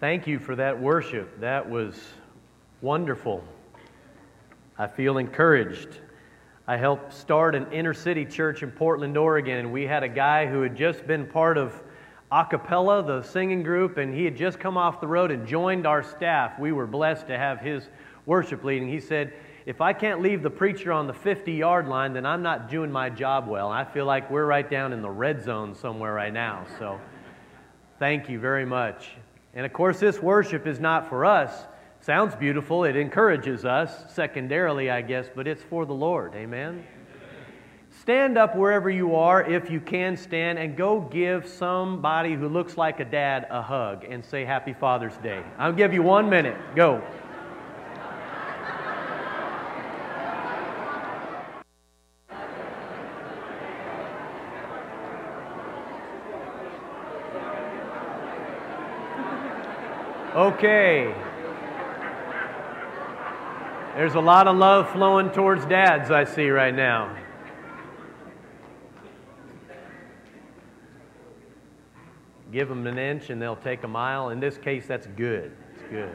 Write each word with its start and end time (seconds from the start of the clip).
Thank 0.00 0.26
you 0.26 0.38
for 0.38 0.56
that 0.56 0.80
worship. 0.80 1.40
That 1.40 1.68
was 1.68 2.02
wonderful. 2.80 3.44
I 4.78 4.86
feel 4.86 5.18
encouraged. 5.18 5.98
I 6.66 6.78
helped 6.78 7.12
start 7.12 7.54
an 7.54 7.70
inner 7.70 7.92
city 7.92 8.24
church 8.24 8.62
in 8.62 8.70
Portland, 8.70 9.18
Oregon, 9.18 9.58
and 9.58 9.70
we 9.70 9.82
had 9.82 10.02
a 10.02 10.08
guy 10.08 10.46
who 10.46 10.62
had 10.62 10.74
just 10.74 11.06
been 11.06 11.26
part 11.26 11.58
of 11.58 11.82
Acappella, 12.32 13.06
the 13.06 13.20
singing 13.20 13.62
group, 13.62 13.98
and 13.98 14.14
he 14.14 14.24
had 14.24 14.38
just 14.38 14.58
come 14.58 14.78
off 14.78 15.02
the 15.02 15.06
road 15.06 15.30
and 15.30 15.46
joined 15.46 15.86
our 15.86 16.02
staff. 16.02 16.58
We 16.58 16.72
were 16.72 16.86
blessed 16.86 17.26
to 17.26 17.36
have 17.36 17.60
his 17.60 17.90
worship 18.24 18.64
leading. 18.64 18.88
He 18.88 19.00
said, 19.00 19.34
If 19.66 19.82
I 19.82 19.92
can't 19.92 20.22
leave 20.22 20.42
the 20.42 20.48
preacher 20.48 20.92
on 20.92 21.08
the 21.08 21.12
50 21.12 21.52
yard 21.52 21.86
line, 21.88 22.14
then 22.14 22.24
I'm 22.24 22.42
not 22.42 22.70
doing 22.70 22.90
my 22.90 23.10
job 23.10 23.48
well. 23.48 23.68
I 23.68 23.84
feel 23.84 24.06
like 24.06 24.30
we're 24.30 24.46
right 24.46 24.70
down 24.70 24.94
in 24.94 25.02
the 25.02 25.10
red 25.10 25.42
zone 25.42 25.74
somewhere 25.74 26.14
right 26.14 26.32
now. 26.32 26.64
So 26.78 26.98
thank 27.98 28.30
you 28.30 28.40
very 28.40 28.64
much. 28.64 29.10
And 29.54 29.66
of 29.66 29.72
course, 29.72 29.98
this 29.98 30.20
worship 30.20 30.66
is 30.66 30.78
not 30.80 31.08
for 31.08 31.24
us. 31.24 31.64
Sounds 32.00 32.34
beautiful. 32.34 32.84
It 32.84 32.96
encourages 32.96 33.64
us, 33.64 34.14
secondarily, 34.14 34.90
I 34.90 35.02
guess, 35.02 35.28
but 35.34 35.46
it's 35.46 35.62
for 35.62 35.84
the 35.84 35.92
Lord. 35.92 36.34
Amen? 36.34 36.84
Stand 38.00 38.38
up 38.38 38.56
wherever 38.56 38.88
you 38.88 39.16
are, 39.16 39.42
if 39.42 39.70
you 39.70 39.80
can 39.80 40.16
stand, 40.16 40.58
and 40.58 40.76
go 40.76 41.00
give 41.00 41.46
somebody 41.46 42.34
who 42.34 42.48
looks 42.48 42.78
like 42.78 43.00
a 43.00 43.04
dad 43.04 43.46
a 43.50 43.60
hug 43.60 44.04
and 44.04 44.24
say 44.24 44.44
Happy 44.44 44.72
Father's 44.72 45.16
Day. 45.18 45.42
I'll 45.58 45.72
give 45.72 45.92
you 45.92 46.02
one 46.02 46.30
minute. 46.30 46.56
Go. 46.74 47.02
Okay. 60.34 61.12
There's 63.96 64.14
a 64.14 64.20
lot 64.20 64.46
of 64.46 64.56
love 64.56 64.88
flowing 64.90 65.30
towards 65.30 65.66
dads, 65.66 66.12
I 66.12 66.22
see 66.22 66.48
right 66.50 66.74
now. 66.74 67.16
Give 72.52 72.68
them 72.68 72.86
an 72.86 72.96
inch 72.96 73.30
and 73.30 73.42
they'll 73.42 73.56
take 73.56 73.82
a 73.82 73.88
mile. 73.88 74.28
In 74.30 74.38
this 74.38 74.56
case, 74.56 74.86
that's 74.86 75.08
good. 75.08 75.50
It's 75.74 75.82
good. 75.90 76.14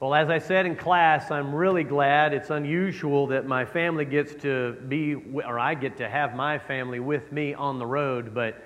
Well, 0.00 0.14
as 0.14 0.28
I 0.28 0.38
said 0.38 0.66
in 0.66 0.76
class, 0.76 1.30
I'm 1.30 1.54
really 1.54 1.84
glad. 1.84 2.34
It's 2.34 2.50
unusual 2.50 3.26
that 3.28 3.46
my 3.46 3.64
family 3.64 4.04
gets 4.04 4.34
to 4.42 4.72
be, 4.88 5.14
or 5.14 5.58
I 5.58 5.74
get 5.74 5.96
to 5.98 6.08
have 6.08 6.34
my 6.34 6.58
family 6.58 7.00
with 7.00 7.32
me 7.32 7.54
on 7.54 7.78
the 7.78 7.86
road, 7.86 8.34
but 8.34 8.62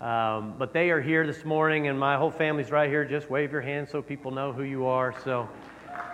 um, 0.00 0.54
but 0.58 0.74
they 0.74 0.90
are 0.90 1.00
here 1.00 1.26
this 1.26 1.44
morning, 1.44 1.88
and 1.88 1.98
my 1.98 2.16
whole 2.16 2.30
family's 2.30 2.70
right 2.70 2.90
here. 2.90 3.04
Just 3.04 3.30
wave 3.30 3.50
your 3.50 3.62
hand 3.62 3.88
so 3.88 4.02
people 4.02 4.30
know 4.30 4.52
who 4.52 4.62
you 4.62 4.84
are. 4.84 5.14
So 5.24 5.48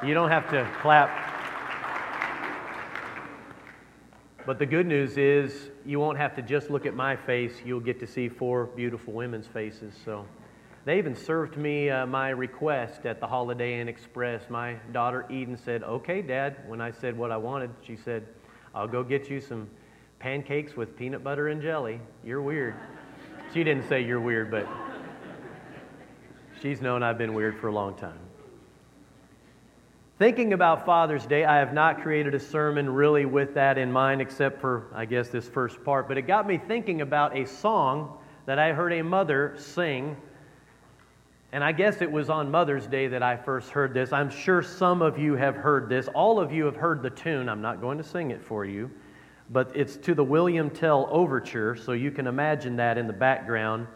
you 0.04 0.14
don't 0.14 0.30
have 0.30 0.48
to 0.50 0.70
clap. 0.80 1.10
But 4.46 4.58
the 4.58 4.66
good 4.66 4.86
news 4.86 5.18
is 5.18 5.70
you 5.84 5.98
won't 5.98 6.18
have 6.18 6.34
to 6.36 6.42
just 6.42 6.70
look 6.70 6.86
at 6.86 6.94
my 6.94 7.16
face. 7.16 7.54
You'll 7.64 7.80
get 7.80 7.98
to 8.00 8.06
see 8.06 8.28
four 8.28 8.66
beautiful 8.66 9.12
women's 9.12 9.46
faces. 9.48 9.94
So 10.04 10.26
they 10.84 10.98
even 10.98 11.14
served 11.16 11.56
me 11.56 11.90
uh, 11.90 12.06
my 12.06 12.30
request 12.30 13.04
at 13.04 13.18
the 13.18 13.26
Holiday 13.26 13.80
Inn 13.80 13.88
Express. 13.88 14.48
My 14.48 14.74
daughter 14.92 15.26
Eden 15.28 15.56
said, 15.56 15.82
Okay, 15.82 16.22
Dad. 16.22 16.56
When 16.68 16.80
I 16.80 16.92
said 16.92 17.16
what 17.16 17.32
I 17.32 17.36
wanted, 17.36 17.70
she 17.84 17.96
said, 17.96 18.26
I'll 18.74 18.88
go 18.88 19.02
get 19.02 19.28
you 19.28 19.40
some 19.40 19.68
pancakes 20.20 20.76
with 20.76 20.96
peanut 20.96 21.24
butter 21.24 21.48
and 21.48 21.60
jelly. 21.60 22.00
You're 22.24 22.42
weird. 22.42 22.74
She 23.52 23.64
didn't 23.64 23.86
say 23.86 24.00
you're 24.00 24.20
weird, 24.20 24.50
but 24.50 24.66
she's 26.62 26.80
known 26.80 27.02
I've 27.02 27.18
been 27.18 27.34
weird 27.34 27.58
for 27.60 27.68
a 27.68 27.72
long 27.72 27.94
time. 27.94 28.18
Thinking 30.18 30.54
about 30.54 30.86
Father's 30.86 31.26
Day, 31.26 31.44
I 31.44 31.58
have 31.58 31.74
not 31.74 32.00
created 32.00 32.34
a 32.34 32.40
sermon 32.40 32.88
really 32.88 33.26
with 33.26 33.52
that 33.54 33.76
in 33.76 33.92
mind, 33.92 34.22
except 34.22 34.58
for, 34.58 34.86
I 34.94 35.04
guess, 35.04 35.28
this 35.28 35.48
first 35.48 35.84
part. 35.84 36.08
But 36.08 36.16
it 36.16 36.22
got 36.22 36.46
me 36.46 36.56
thinking 36.56 37.02
about 37.02 37.36
a 37.36 37.46
song 37.46 38.16
that 38.46 38.58
I 38.58 38.72
heard 38.72 38.94
a 38.94 39.02
mother 39.02 39.54
sing. 39.58 40.16
And 41.52 41.62
I 41.62 41.72
guess 41.72 42.00
it 42.00 42.10
was 42.10 42.30
on 42.30 42.50
Mother's 42.50 42.86
Day 42.86 43.06
that 43.08 43.22
I 43.22 43.36
first 43.36 43.68
heard 43.68 43.92
this. 43.92 44.14
I'm 44.14 44.30
sure 44.30 44.62
some 44.62 45.02
of 45.02 45.18
you 45.18 45.34
have 45.34 45.56
heard 45.56 45.90
this. 45.90 46.08
All 46.14 46.40
of 46.40 46.52
you 46.52 46.64
have 46.64 46.76
heard 46.76 47.02
the 47.02 47.10
tune. 47.10 47.50
I'm 47.50 47.60
not 47.60 47.82
going 47.82 47.98
to 47.98 48.04
sing 48.04 48.30
it 48.30 48.42
for 48.42 48.64
you 48.64 48.90
but 49.52 49.70
it's 49.74 49.96
to 49.98 50.14
the 50.14 50.24
William 50.24 50.70
Tell 50.70 51.06
Overture, 51.10 51.76
so 51.76 51.92
you 51.92 52.10
can 52.10 52.26
imagine 52.26 52.76
that 52.76 52.96
in 52.96 53.06
the 53.06 53.12
background. 53.12 53.86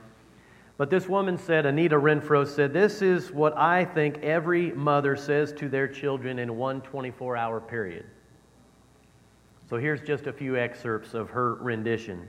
But 0.76 0.90
this 0.90 1.08
woman 1.08 1.38
said, 1.38 1.64
Anita 1.64 1.96
Renfro 1.96 2.46
said, 2.46 2.74
This 2.74 3.00
is 3.00 3.32
what 3.32 3.56
I 3.56 3.86
think 3.86 4.18
every 4.18 4.72
mother 4.72 5.16
says 5.16 5.54
to 5.54 5.70
their 5.70 5.88
children 5.88 6.38
in 6.38 6.58
one 6.58 6.82
24 6.82 7.36
hour 7.38 7.60
period. 7.60 8.04
So 9.70 9.78
here's 9.78 10.02
just 10.02 10.26
a 10.26 10.32
few 10.32 10.58
excerpts 10.58 11.14
of 11.14 11.30
her 11.30 11.54
rendition. 11.54 12.28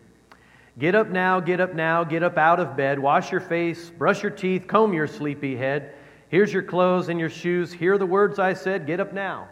Get 0.80 0.96
up 0.96 1.10
now, 1.10 1.42
get 1.42 1.60
up 1.60 1.74
now, 1.74 2.06
get 2.06 2.24
up 2.24 2.38
out 2.38 2.60
of 2.62 2.78
bed, 2.78 2.98
wash 2.98 3.32
your 3.32 3.42
face, 3.42 3.90
brush 3.90 4.24
your 4.24 4.32
teeth, 4.32 4.68
comb 4.68 4.94
your 4.94 5.08
sleepy 5.08 5.56
head. 5.56 5.96
Here's 6.30 6.54
your 6.54 6.64
clothes 6.64 7.10
and 7.10 7.20
your 7.20 7.30
shoes. 7.30 7.74
Hear 7.74 7.98
the 7.98 8.06
words 8.06 8.40
I 8.40 8.54
said. 8.54 8.88
Get 8.88 9.00
up 9.00 9.12
now. 9.12 9.50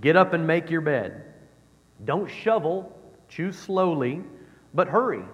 Get 0.00 0.16
up 0.16 0.32
and 0.32 0.46
make 0.46 0.70
your 0.70 0.80
bed. 0.80 1.24
Don't 2.04 2.28
shovel, 2.30 2.96
choose 3.30 3.56
slowly, 3.56 4.22
but 4.74 4.88
hurry. 4.88 5.24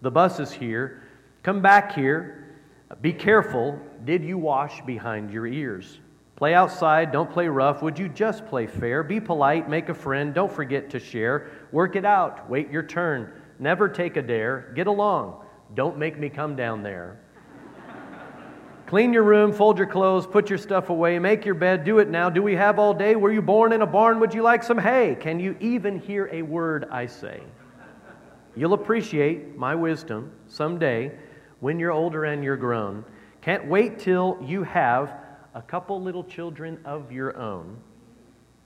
The 0.00 0.10
bus 0.10 0.40
is 0.40 0.50
here. 0.50 1.02
Come 1.42 1.60
back 1.60 1.94
here. 1.94 2.56
Be 3.02 3.12
careful. 3.12 3.78
Did 4.06 4.24
you 4.24 4.38
wash 4.38 4.80
behind 4.86 5.30
your 5.30 5.46
ears? 5.46 6.00
Play 6.36 6.54
outside, 6.54 7.12
don't 7.12 7.30
play 7.30 7.48
rough. 7.48 7.82
Would 7.82 7.98
you 7.98 8.08
just 8.08 8.46
play 8.46 8.66
fair? 8.66 9.02
Be 9.02 9.20
polite, 9.20 9.68
make 9.68 9.90
a 9.90 9.94
friend, 9.94 10.32
don't 10.32 10.50
forget 10.50 10.88
to 10.88 10.98
share. 10.98 11.50
Work 11.70 11.96
it 11.96 12.06
out, 12.06 12.48
wait 12.48 12.70
your 12.70 12.82
turn. 12.82 13.30
Never 13.58 13.90
take 13.90 14.16
a 14.16 14.22
dare. 14.22 14.72
Get 14.74 14.86
along. 14.86 15.44
Don't 15.74 15.98
make 15.98 16.18
me 16.18 16.30
come 16.30 16.56
down 16.56 16.82
there. 16.82 17.20
Clean 18.90 19.12
your 19.12 19.22
room, 19.22 19.52
fold 19.52 19.78
your 19.78 19.86
clothes, 19.86 20.26
put 20.26 20.50
your 20.50 20.58
stuff 20.58 20.90
away, 20.90 21.16
make 21.20 21.44
your 21.44 21.54
bed, 21.54 21.84
do 21.84 22.00
it 22.00 22.08
now. 22.08 22.28
Do 22.28 22.42
we 22.42 22.56
have 22.56 22.80
all 22.80 22.92
day? 22.92 23.14
Were 23.14 23.30
you 23.30 23.40
born 23.40 23.72
in 23.72 23.82
a 23.82 23.86
barn? 23.86 24.18
Would 24.18 24.34
you 24.34 24.42
like 24.42 24.64
some 24.64 24.78
hay? 24.78 25.16
Can 25.20 25.38
you 25.38 25.56
even 25.60 26.00
hear 26.00 26.28
a 26.32 26.42
word 26.42 26.88
I 26.90 27.06
say? 27.06 27.40
You'll 28.56 28.72
appreciate 28.72 29.56
my 29.56 29.76
wisdom 29.76 30.32
someday 30.48 31.12
when 31.60 31.78
you're 31.78 31.92
older 31.92 32.24
and 32.24 32.42
you're 32.42 32.56
grown. 32.56 33.04
Can't 33.42 33.64
wait 33.68 34.00
till 34.00 34.36
you 34.44 34.64
have 34.64 35.14
a 35.54 35.62
couple 35.62 36.02
little 36.02 36.24
children 36.24 36.76
of 36.84 37.12
your 37.12 37.36
own. 37.36 37.76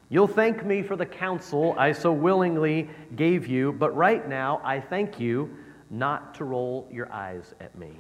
You'll 0.08 0.26
thank 0.26 0.64
me 0.64 0.82
for 0.82 0.96
the 0.96 1.04
counsel 1.04 1.74
I 1.76 1.92
so 1.92 2.10
willingly 2.12 2.88
gave 3.14 3.46
you, 3.46 3.72
but 3.72 3.94
right 3.94 4.26
now 4.26 4.62
I 4.64 4.80
thank 4.80 5.20
you 5.20 5.54
not 5.90 6.34
to 6.36 6.44
roll 6.44 6.88
your 6.90 7.12
eyes 7.12 7.52
at 7.60 7.76
me. 7.76 7.92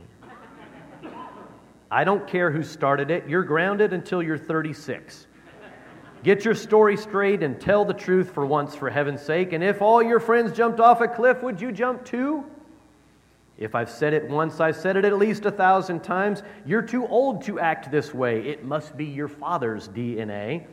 I 1.90 2.04
don't 2.04 2.26
care 2.26 2.50
who 2.50 2.62
started 2.62 3.10
it. 3.10 3.28
You're 3.28 3.42
grounded 3.42 3.92
until 3.92 4.22
you're 4.22 4.38
36. 4.38 5.26
Get 6.22 6.44
your 6.44 6.54
story 6.54 6.96
straight 6.96 7.42
and 7.42 7.60
tell 7.60 7.84
the 7.84 7.92
truth 7.92 8.30
for 8.30 8.46
once, 8.46 8.74
for 8.74 8.88
heaven's 8.88 9.20
sake. 9.20 9.52
And 9.52 9.62
if 9.62 9.82
all 9.82 10.02
your 10.02 10.18
friends 10.18 10.56
jumped 10.56 10.80
off 10.80 11.02
a 11.02 11.08
cliff, 11.08 11.42
would 11.42 11.60
you 11.60 11.70
jump 11.70 12.04
too? 12.04 12.44
If 13.58 13.74
I've 13.74 13.90
said 13.90 14.14
it 14.14 14.28
once, 14.28 14.58
I've 14.58 14.76
said 14.76 14.96
it 14.96 15.04
at 15.04 15.16
least 15.18 15.44
a 15.44 15.50
thousand 15.50 16.02
times. 16.02 16.42
You're 16.66 16.82
too 16.82 17.06
old 17.06 17.44
to 17.44 17.60
act 17.60 17.90
this 17.90 18.12
way. 18.12 18.40
It 18.48 18.64
must 18.64 18.96
be 18.96 19.04
your 19.04 19.28
father's 19.28 19.88
DNA. 19.88 20.66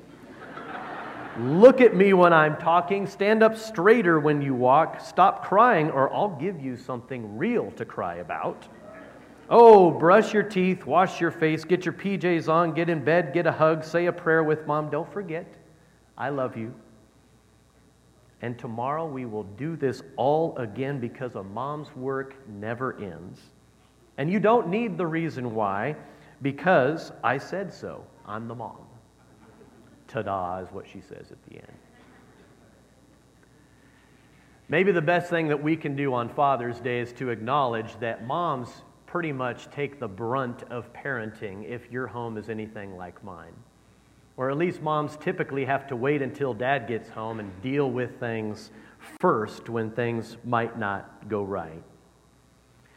Look 1.40 1.80
at 1.80 1.96
me 1.96 2.14
when 2.14 2.34
I'm 2.34 2.58
talking. 2.58 3.06
Stand 3.06 3.44
up 3.44 3.58
straighter 3.58 4.20
when 4.20 4.42
you 4.42 4.54
walk. 4.54 5.00
Stop 5.00 5.46
crying, 5.46 5.92
or 5.92 6.14
I'll 6.14 6.36
give 6.38 6.60
you 6.60 6.76
something 6.76 7.38
real 7.38 7.72
to 7.72 7.86
cry 7.86 8.16
about. 8.16 8.68
Oh, 9.54 9.92
brush 9.92 10.34
your 10.34 10.44
teeth, 10.44 10.86
wash 10.86 11.20
your 11.20 11.30
face, 11.30 11.66
get 11.66 11.84
your 11.84 11.94
PJs 11.94 12.48
on, 12.48 12.74
get 12.74 12.90
in 12.90 13.04
bed, 13.04 13.34
get 13.34 13.46
a 13.46 13.52
hug, 13.52 13.84
say 13.84 14.06
a 14.06 14.12
prayer 14.12 14.46
with 14.46 14.66
mom. 14.66 14.90
Don't 14.90 15.12
forget, 15.12 15.46
I 16.18 16.30
love 16.30 16.56
you. 16.56 16.74
And 18.42 18.58
tomorrow 18.58 19.06
we 19.06 19.26
will 19.26 19.44
do 19.44 19.76
this 19.76 20.04
all 20.16 20.56
again 20.58 21.02
because 21.02 21.36
a 21.36 21.44
mom's 21.44 21.94
work 21.98 22.36
never 22.48 22.98
ends. 23.02 23.42
And 24.18 24.32
you 24.32 24.40
don't 24.40 24.70
need 24.70 24.98
the 24.98 25.06
reason 25.06 25.54
why, 25.54 25.98
because 26.42 27.12
I 27.22 27.38
said 27.38 27.74
so. 27.74 28.06
I'm 28.26 28.48
the 28.48 28.56
mom. 28.56 28.88
Ta 30.08 30.22
da 30.22 30.60
is 30.60 30.72
what 30.72 30.88
she 30.88 31.02
says 31.02 31.30
at 31.30 31.44
the 31.50 31.56
end. 31.56 31.78
Maybe 34.70 34.94
the 34.94 35.02
best 35.02 35.30
thing 35.30 35.50
that 35.50 35.62
we 35.62 35.76
can 35.76 35.98
do 35.98 36.14
on 36.14 36.30
Father's 36.30 36.80
Day 36.80 37.02
is 37.02 37.12
to 37.14 37.32
acknowledge 37.32 38.00
that 38.00 38.26
moms 38.26 38.70
pretty 39.12 39.34
much 39.34 39.70
take 39.72 40.00
the 40.00 40.08
brunt 40.08 40.64
of 40.70 40.94
parenting 40.94 41.70
if 41.70 41.92
your 41.92 42.08
home 42.08 42.38
is 42.38 42.48
anything 42.48 42.96
like 42.96 43.22
mine. 43.26 43.52
Or 44.38 44.50
at 44.50 44.58
least 44.58 44.82
moms 44.82 45.18
typically 45.18 45.66
have 45.66 45.86
to 45.88 45.98
wait 45.98 46.22
until 46.22 46.54
dad 46.54 46.88
gets 46.88 47.10
home 47.10 47.42
and 47.42 47.62
deal 47.62 47.92
with 47.92 48.22
things 48.22 48.72
first 49.20 49.68
when 49.68 49.92
things 49.92 50.38
might 50.46 50.80
not 50.80 51.28
go 51.28 51.44
right. 51.44 51.84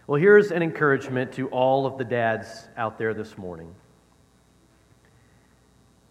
Well, 0.07 0.21
here's 0.21 0.53
an 0.53 0.63
encouragement 0.63 1.33
to 1.33 1.49
all 1.49 1.85
of 1.85 1.99
the 1.99 2.05
dads 2.05 2.69
out 2.77 2.97
there 2.97 3.13
this 3.13 3.37
morning. 3.37 3.75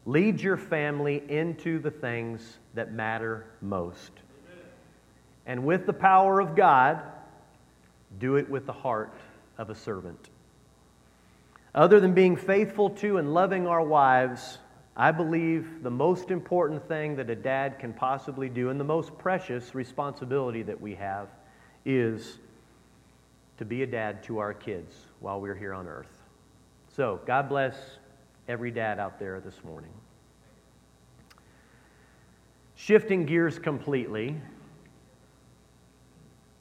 Lead 0.05 0.41
your 0.41 0.57
family 0.57 1.23
into 1.29 1.79
the 1.79 1.91
things 1.91 2.57
that 2.73 2.91
matter 2.91 3.45
most. 3.61 4.11
And 5.45 5.63
with 5.63 5.85
the 5.85 5.93
power 5.93 6.41
of 6.41 6.57
God, 6.57 7.01
do 8.19 8.35
it 8.35 8.49
with 8.49 8.65
the 8.65 8.73
heart 8.73 9.13
of 9.57 9.69
a 9.69 9.75
servant. 9.75 10.29
Other 11.75 11.99
than 11.99 12.13
being 12.13 12.35
faithful 12.35 12.89
to 12.91 13.17
and 13.17 13.33
loving 13.33 13.67
our 13.67 13.81
wives, 13.81 14.59
I 14.95 15.11
believe 15.11 15.81
the 15.81 15.89
most 15.89 16.29
important 16.29 16.87
thing 16.87 17.15
that 17.15 17.29
a 17.29 17.35
dad 17.35 17.79
can 17.79 17.93
possibly 17.93 18.47
do, 18.47 18.69
and 18.69 18.79
the 18.79 18.83
most 18.83 19.17
precious 19.17 19.73
responsibility 19.73 20.61
that 20.63 20.79
we 20.79 20.95
have, 20.95 21.29
is 21.85 22.37
to 23.57 23.65
be 23.65 23.83
a 23.83 23.87
dad 23.87 24.23
to 24.23 24.37
our 24.37 24.53
kids 24.53 24.95
while 25.19 25.41
we're 25.41 25.55
here 25.55 25.73
on 25.73 25.87
earth. 25.87 26.21
So, 26.95 27.19
God 27.25 27.49
bless 27.49 27.75
every 28.47 28.69
dad 28.69 28.99
out 28.99 29.17
there 29.17 29.39
this 29.39 29.63
morning. 29.63 29.91
Shifting 32.75 33.25
gears 33.25 33.57
completely, 33.57 34.35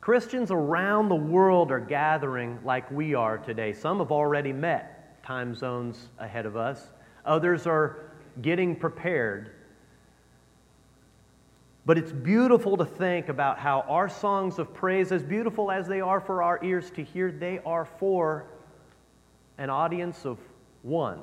Christians 0.02 0.50
around 0.50 1.08
the 1.08 1.14
world 1.14 1.70
are 1.70 1.78
gathering 1.78 2.58
like 2.64 2.90
we 2.90 3.14
are 3.14 3.38
today. 3.38 3.72
Some 3.72 4.00
have 4.00 4.10
already 4.10 4.52
met 4.52 5.22
time 5.22 5.54
zones 5.54 6.08
ahead 6.18 6.44
of 6.44 6.56
us, 6.56 6.88
others 7.24 7.68
are 7.68 8.10
getting 8.42 8.74
prepared. 8.74 9.52
But 11.86 11.98
it's 11.98 12.10
beautiful 12.10 12.76
to 12.78 12.84
think 12.84 13.28
about 13.28 13.60
how 13.60 13.82
our 13.82 14.08
songs 14.08 14.58
of 14.58 14.74
praise, 14.74 15.12
as 15.12 15.22
beautiful 15.22 15.70
as 15.70 15.86
they 15.86 16.00
are 16.00 16.20
for 16.20 16.42
our 16.42 16.62
ears 16.64 16.90
to 16.96 17.04
hear, 17.04 17.30
they 17.30 17.60
are 17.64 17.84
for 17.84 18.46
an 19.56 19.70
audience 19.70 20.24
of 20.24 20.38
one. 20.82 21.20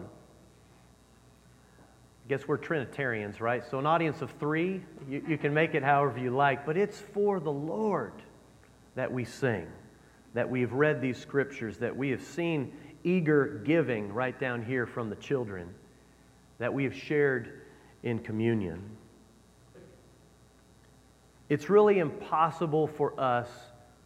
I 2.26 2.30
guess 2.30 2.48
we're 2.48 2.58
Trinitarians, 2.58 3.42
right? 3.42 3.64
So, 3.70 3.78
an 3.78 3.86
audience 3.86 4.22
of 4.22 4.32
three, 4.40 4.82
you, 5.10 5.22
you 5.28 5.38
can 5.38 5.54
make 5.54 5.76
it 5.76 5.84
however 5.84 6.18
you 6.18 6.32
like, 6.32 6.66
but 6.66 6.78
it's 6.78 7.00
for 7.00 7.42
the 7.42 7.52
Lord 7.52 8.14
that 9.00 9.10
we 9.10 9.24
sing, 9.24 9.66
that 10.34 10.50
we've 10.50 10.74
read 10.74 11.00
these 11.00 11.18
scriptures, 11.18 11.78
that 11.78 11.96
we 11.96 12.10
have 12.10 12.22
seen 12.22 12.74
eager 13.06 13.62
giving 13.64 14.12
right 14.12 14.38
down 14.38 14.62
here 14.62 14.86
from 14.86 15.10
the 15.10 15.16
children 15.16 15.74
that 16.58 16.74
we 16.74 16.84
have 16.84 16.94
shared 16.94 17.62
in 18.04 18.20
communion. 18.20 18.84
It's 21.48 21.70
really 21.70 22.00
impossible 22.00 22.88
for 22.88 23.18
us 23.18 23.48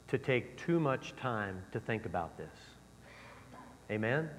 to 0.09 0.19
take 0.19 0.57
too 0.57 0.79
much 0.79 1.15
time 1.15 1.59
to 1.71 1.79
think 1.79 2.05
about 2.05 2.37
this. 2.37 2.53
Amen? 3.89 4.29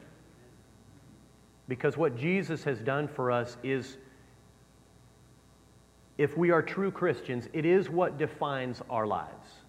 Because 1.66 1.96
what 1.96 2.16
Jesus 2.16 2.62
has 2.62 2.78
done 2.78 3.08
for 3.08 3.32
us 3.32 3.56
is, 3.64 3.96
if 6.16 6.38
we 6.38 6.52
are 6.52 6.62
true 6.62 6.92
Christians, 6.92 7.48
it 7.52 7.64
is 7.64 7.90
what 7.90 8.18
defines 8.18 8.80
our 8.88 9.04
lives. 9.04 9.63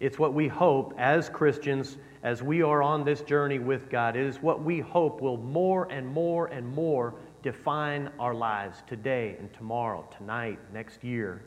It's 0.00 0.18
what 0.18 0.34
we 0.34 0.48
hope 0.48 0.94
as 0.98 1.28
Christians 1.28 1.96
as 2.22 2.42
we 2.42 2.62
are 2.62 2.82
on 2.82 3.04
this 3.04 3.20
journey 3.20 3.58
with 3.58 3.88
God. 3.90 4.16
It 4.16 4.26
is 4.26 4.42
what 4.42 4.62
we 4.62 4.80
hope 4.80 5.20
will 5.20 5.36
more 5.36 5.90
and 5.90 6.06
more 6.06 6.46
and 6.46 6.66
more 6.66 7.14
define 7.42 8.10
our 8.18 8.34
lives 8.34 8.82
today 8.86 9.36
and 9.38 9.52
tomorrow, 9.52 10.08
tonight, 10.16 10.58
next 10.72 11.04
year, 11.04 11.42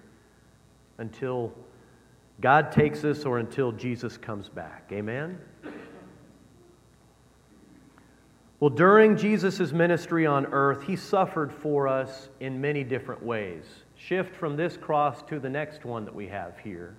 until 1.00 1.52
God 2.40 2.72
takes 2.72 3.04
us 3.04 3.26
or 3.26 3.40
until 3.40 3.72
Jesus 3.72 4.18
comes 4.18 4.48
back. 4.48 4.90
Amen? 4.92 5.40
Well, 8.60 8.70
during 8.70 9.18
Jesus' 9.18 9.72
ministry 9.72 10.26
on 10.26 10.48
earth, 10.48 10.84
he 10.84 10.96
suffered 10.96 11.52
for 11.52 11.88
us 11.88 12.30
in 12.40 12.60
many 12.60 12.84
different 12.84 13.24
ways. 13.24 13.66
Shift 13.96 14.36
from 14.36 14.56
this 14.56 14.78
cross 14.78 15.22
to 15.24 15.40
the 15.40 15.50
next 15.50 15.86
one 15.86 16.06
that 16.06 16.16
we 16.16 16.28
have 16.28 16.58
here. 16.60 16.96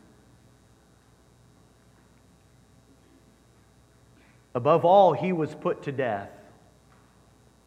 Above 4.54 4.84
all, 4.84 5.12
he 5.12 5.32
was 5.32 5.54
put 5.54 5.82
to 5.82 5.92
death 5.92 6.30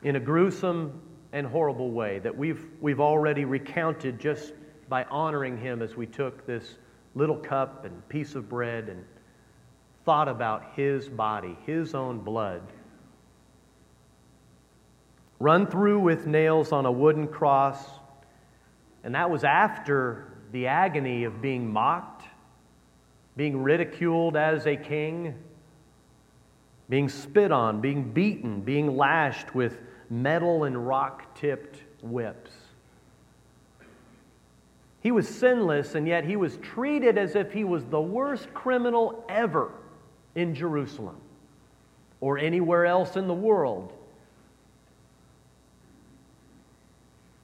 in 0.04 0.16
a 0.16 0.20
gruesome 0.20 1.00
and 1.32 1.46
horrible 1.48 1.92
way 1.92 2.20
that 2.20 2.36
we've, 2.36 2.66
we've 2.82 3.00
already 3.00 3.46
recounted 3.46 4.20
just 4.20 4.54
by 4.90 5.04
honoring 5.06 5.58
him 5.58 5.82
as 5.82 5.96
we 5.96 6.06
took 6.06 6.46
this 6.46 6.76
little 7.16 7.38
cup 7.38 7.86
and 7.86 8.08
piece 8.10 8.36
of 8.36 8.50
bread 8.50 8.90
and 8.90 9.06
thought 10.06 10.28
about 10.28 10.74
his 10.76 11.08
body, 11.08 11.58
his 11.66 11.94
own 11.94 12.20
blood. 12.20 12.62
Run 15.40 15.68
through 15.68 16.00
with 16.00 16.28
nails 16.28 16.72
on 16.72 16.86
a 16.86 16.92
wooden 16.92 17.28
cross, 17.28 17.84
and 19.04 19.16
that 19.16 19.30
was 19.30 19.44
after 19.44 20.34
the 20.52 20.68
agony 20.68 21.24
of 21.24 21.42
being 21.42 21.72
mocked, 21.72 22.26
being 23.38 23.64
ridiculed 23.64 24.36
as 24.36 24.68
a 24.68 24.76
king 24.76 25.36
being 26.92 27.08
spit 27.08 27.54
on, 27.54 27.80
being 27.80 28.04
beaten, 28.04 28.60
being 28.60 28.98
lashed 28.98 29.56
with 29.56 29.80
metal 30.10 30.66
and 30.66 30.86
rock 30.86 31.34
tipped 31.36 31.78
whips. 32.04 32.52
He 35.00 35.10
was 35.10 35.26
sinless, 35.26 35.96
and 35.96 36.06
yet 36.06 36.26
he 36.26 36.36
was 36.36 36.58
treated 36.58 37.18
as 37.18 37.38
if 37.38 37.54
he 37.54 37.64
was 37.64 37.86
the 37.86 38.02
worst 38.02 38.54
criminal 38.54 39.24
ever 39.30 39.72
in 40.36 40.54
Jerusalem 40.54 41.16
or 42.20 42.38
anywhere 42.38 42.86
else 42.86 43.16
in 43.16 43.26
the 43.26 43.34
world. 43.34 43.94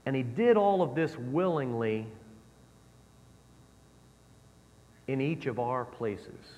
And 0.05 0.13
he 0.13 0.23
did 0.23 0.57
all 0.57 0.81
of 0.81 0.93
this 0.93 1.17
willingly 1.17 2.05
in 5.07 5.21
each 5.21 5.45
of 5.45 5.57
our 5.57 5.85
places. 5.85 6.56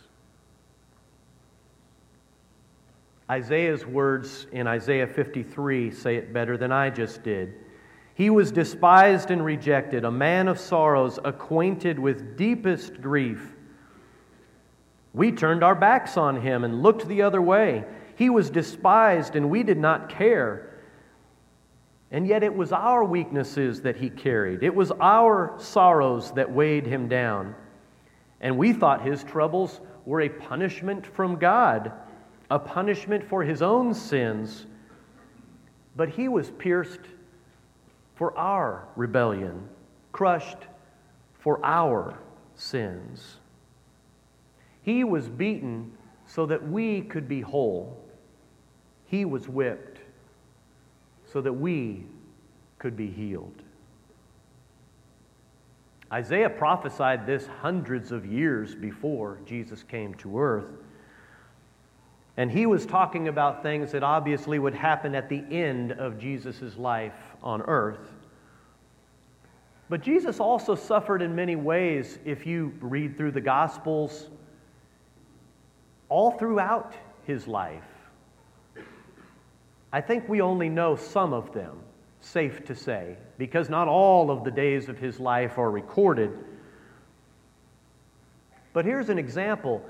Isaiah's 3.29 3.85
words 3.85 4.47
in 4.51 4.65
Isaiah 4.65 5.05
53 5.05 5.91
say 5.91 6.15
it 6.15 6.33
better 6.33 6.57
than 6.57 6.71
I 6.71 6.89
just 6.89 7.21
did. 7.21 7.53
He 8.15 8.29
was 8.29 8.51
despised 8.51 9.29
and 9.29 9.45
rejected, 9.45 10.03
a 10.03 10.11
man 10.11 10.47
of 10.47 10.59
sorrows, 10.59 11.19
acquainted 11.23 11.99
with 11.99 12.35
deepest 12.35 13.01
grief. 13.01 13.55
We 15.13 15.31
turned 15.31 15.63
our 15.63 15.75
backs 15.75 16.17
on 16.17 16.41
him 16.41 16.63
and 16.63 16.81
looked 16.81 17.07
the 17.07 17.21
other 17.21 17.41
way. 17.41 17.85
He 18.15 18.29
was 18.29 18.49
despised, 18.49 19.35
and 19.35 19.49
we 19.49 19.63
did 19.63 19.77
not 19.77 20.09
care. 20.09 20.81
And 22.11 22.27
yet 22.27 22.43
it 22.43 22.53
was 22.53 22.71
our 22.71 23.03
weaknesses 23.03 23.81
that 23.83 23.95
he 23.95 24.09
carried, 24.09 24.63
it 24.63 24.73
was 24.73 24.91
our 24.99 25.53
sorrows 25.59 26.31
that 26.33 26.51
weighed 26.51 26.87
him 26.87 27.07
down. 27.07 27.55
And 28.41 28.57
we 28.57 28.73
thought 28.73 29.05
his 29.05 29.23
troubles 29.23 29.79
were 30.05 30.21
a 30.21 30.29
punishment 30.29 31.05
from 31.05 31.37
God 31.37 31.91
a 32.49 32.59
punishment 32.59 33.27
for 33.27 33.43
his 33.43 33.61
own 33.61 33.93
sins, 33.93 34.65
but 35.95 36.09
he 36.09 36.27
was 36.27 36.49
pierced 36.51 37.01
for 38.15 38.37
our 38.37 38.87
rebellion, 38.95 39.67
crushed 40.11 40.67
for 41.39 41.63
our 41.63 42.17
sins. 42.55 43.37
He 44.81 45.03
was 45.03 45.29
beaten 45.29 45.91
so 46.25 46.45
that 46.45 46.67
we 46.67 47.01
could 47.01 47.27
be 47.27 47.41
whole. 47.41 47.97
He 49.05 49.25
was 49.25 49.47
whipped 49.47 49.99
so 51.25 51.41
that 51.41 51.53
we 51.53 52.05
could 52.77 52.97
be 52.97 53.07
healed. 53.07 53.61
Isaiah 56.11 56.49
prophesied 56.49 57.27
this 57.27 57.47
hundreds 57.61 58.11
of 58.11 58.25
years 58.25 58.73
before 58.73 59.39
Jesus 59.45 59.83
came 59.83 60.15
to 60.15 60.39
earth. 60.39 60.65
And 62.39 62.49
he 62.49 62.65
was 62.67 62.85
talking 62.85 63.27
about 63.27 63.63
things 63.63 63.91
that 63.91 64.01
obviously 64.01 64.59
would 64.59 64.73
happen 64.73 65.13
at 65.13 65.27
the 65.27 65.43
end 65.51 65.91
of 65.91 66.17
Jesus' 66.17 66.77
life 66.77 67.11
on 67.43 67.61
earth. 67.63 68.13
But 69.89 70.01
Jesus 70.01 70.39
also 70.39 70.73
suffered 70.73 71.21
in 71.21 71.35
many 71.35 71.57
ways, 71.57 72.17
if 72.23 72.45
you 72.45 72.71
read 72.79 73.17
through 73.17 73.31
the 73.31 73.41
Gospels, 73.41 74.29
all 76.07 76.31
throughout 76.31 76.93
his 77.27 77.45
life. 77.45 77.83
I 79.91 79.99
think 79.99 80.29
we 80.29 80.39
only 80.39 80.69
know 80.69 80.95
some 80.95 81.33
of 81.33 81.51
them, 81.51 81.81
safe 82.21 82.63
to 82.67 82.73
say, 82.73 83.17
because 83.37 83.69
not 83.69 83.89
all 83.89 84.31
of 84.31 84.45
the 84.45 84.51
days 84.51 84.87
of 84.87 84.97
his 84.97 85.19
life 85.19 85.57
are 85.57 85.69
recorded. 85.69 86.31
But 88.71 88.85
here's 88.85 89.09
an 89.09 89.19
example 89.19 89.83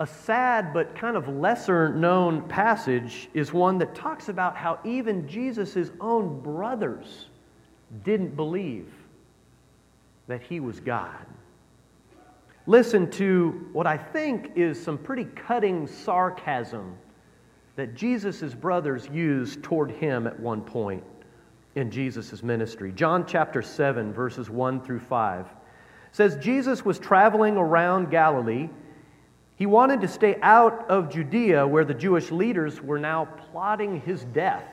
a 0.00 0.06
sad 0.06 0.72
but 0.72 0.94
kind 0.96 1.14
of 1.14 1.28
lesser 1.28 1.90
known 1.90 2.40
passage 2.48 3.28
is 3.34 3.52
one 3.52 3.76
that 3.78 3.94
talks 3.94 4.30
about 4.30 4.56
how 4.56 4.78
even 4.82 5.28
Jesus' 5.28 5.90
own 6.00 6.40
brothers 6.40 7.26
didn't 8.02 8.34
believe 8.34 8.90
that 10.26 10.42
he 10.42 10.58
was 10.58 10.80
God. 10.80 11.26
listen 12.66 13.10
to 13.10 13.68
what 13.72 13.86
I 13.86 13.96
think 13.96 14.52
is 14.56 14.82
some 14.82 14.96
pretty 14.96 15.24
cutting 15.24 15.86
sarcasm 15.86 16.96
that 17.76 17.94
Jesus' 17.94 18.54
brothers 18.54 19.08
used 19.12 19.62
toward 19.62 19.90
him 19.90 20.26
at 20.26 20.38
one 20.38 20.62
point 20.62 21.02
in 21.74 21.90
Jesus' 21.90 22.42
ministry. 22.42 22.92
John 22.92 23.26
chapter 23.26 23.60
7, 23.60 24.12
verses 24.12 24.48
1 24.48 24.80
through 24.82 25.00
5 25.00 25.46
says 26.12 26.36
Jesus 26.36 26.84
was 26.84 26.98
traveling 26.98 27.56
around 27.56 28.10
Galilee. 28.10 28.68
He 29.60 29.66
wanted 29.66 30.00
to 30.00 30.08
stay 30.08 30.38
out 30.40 30.88
of 30.88 31.10
Judea 31.10 31.66
where 31.66 31.84
the 31.84 31.92
Jewish 31.92 32.30
leaders 32.30 32.80
were 32.80 32.98
now 32.98 33.26
plotting 33.26 34.00
his 34.00 34.24
death. 34.24 34.64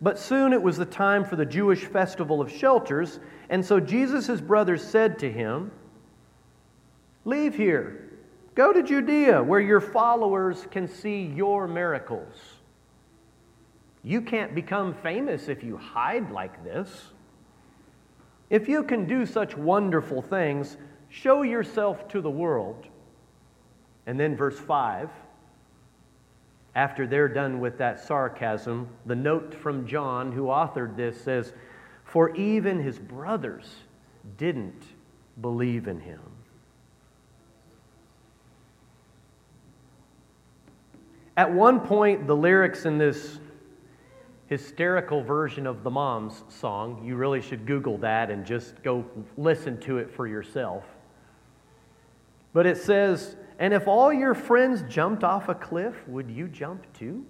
But 0.00 0.18
soon 0.18 0.52
it 0.52 0.60
was 0.60 0.76
the 0.76 0.84
time 0.84 1.24
for 1.24 1.36
the 1.36 1.46
Jewish 1.46 1.84
festival 1.84 2.40
of 2.40 2.50
shelters, 2.50 3.20
and 3.48 3.64
so 3.64 3.78
Jesus' 3.78 4.40
brothers 4.40 4.82
said 4.82 5.20
to 5.20 5.30
him, 5.30 5.70
Leave 7.24 7.54
here, 7.54 8.10
go 8.56 8.72
to 8.72 8.82
Judea, 8.82 9.40
where 9.40 9.60
your 9.60 9.80
followers 9.80 10.66
can 10.72 10.88
see 10.88 11.22
your 11.22 11.68
miracles. 11.68 12.34
You 14.02 14.20
can't 14.20 14.52
become 14.52 14.94
famous 14.94 15.46
if 15.46 15.62
you 15.62 15.76
hide 15.76 16.32
like 16.32 16.64
this. 16.64 17.12
If 18.50 18.68
you 18.68 18.82
can 18.82 19.06
do 19.06 19.26
such 19.26 19.56
wonderful 19.56 20.22
things, 20.22 20.76
show 21.12 21.42
yourself 21.42 22.08
to 22.08 22.20
the 22.20 22.30
world. 22.30 22.86
And 24.06 24.18
then, 24.18 24.36
verse 24.36 24.58
5 24.58 25.10
after 26.74 27.06
they're 27.06 27.28
done 27.28 27.60
with 27.60 27.78
that 27.78 28.00
sarcasm, 28.00 28.88
the 29.04 29.14
note 29.14 29.54
from 29.54 29.86
John, 29.86 30.32
who 30.32 30.44
authored 30.44 30.96
this, 30.96 31.20
says, 31.20 31.52
For 32.04 32.34
even 32.34 32.82
his 32.82 32.98
brothers 32.98 33.74
didn't 34.38 34.82
believe 35.40 35.86
in 35.86 36.00
him. 36.00 36.20
At 41.36 41.52
one 41.52 41.80
point, 41.80 42.26
the 42.26 42.36
lyrics 42.36 42.86
in 42.86 42.98
this 42.98 43.38
hysterical 44.46 45.22
version 45.22 45.66
of 45.66 45.82
the 45.82 45.90
mom's 45.90 46.42
song, 46.48 47.02
you 47.04 47.16
really 47.16 47.40
should 47.40 47.66
Google 47.66 47.98
that 47.98 48.30
and 48.30 48.44
just 48.44 48.82
go 48.82 49.04
listen 49.36 49.78
to 49.80 49.98
it 49.98 50.10
for 50.10 50.26
yourself. 50.26 50.84
But 52.52 52.66
it 52.66 52.76
says, 52.76 53.36
and 53.58 53.72
if 53.72 53.88
all 53.88 54.12
your 54.12 54.34
friends 54.34 54.82
jumped 54.88 55.24
off 55.24 55.48
a 55.48 55.54
cliff, 55.54 55.94
would 56.06 56.30
you 56.30 56.48
jump 56.48 56.84
too? 56.98 57.24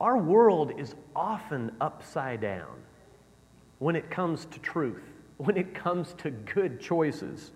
Our 0.00 0.18
world 0.18 0.72
is 0.78 0.94
often 1.14 1.72
upside 1.80 2.40
down 2.40 2.82
when 3.78 3.96
it 3.96 4.10
comes 4.10 4.46
to 4.46 4.58
truth, 4.58 5.02
when 5.36 5.56
it 5.56 5.74
comes 5.74 6.14
to 6.18 6.30
good 6.30 6.80
choices. 6.80 7.52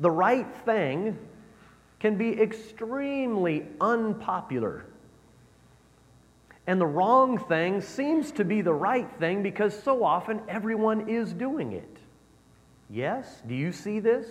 The 0.00 0.10
right 0.10 0.46
thing 0.64 1.16
can 2.00 2.16
be 2.16 2.40
extremely 2.40 3.66
unpopular. 3.80 4.86
And 6.66 6.80
the 6.80 6.86
wrong 6.86 7.38
thing 7.38 7.80
seems 7.80 8.32
to 8.32 8.44
be 8.44 8.62
the 8.62 8.72
right 8.72 9.10
thing 9.18 9.42
because 9.42 9.80
so 9.80 10.02
often 10.02 10.40
everyone 10.48 11.08
is 11.08 11.32
doing 11.32 11.72
it. 11.72 11.99
Yes? 12.90 13.42
Do 13.46 13.54
you 13.54 13.72
see 13.72 14.00
this? 14.00 14.26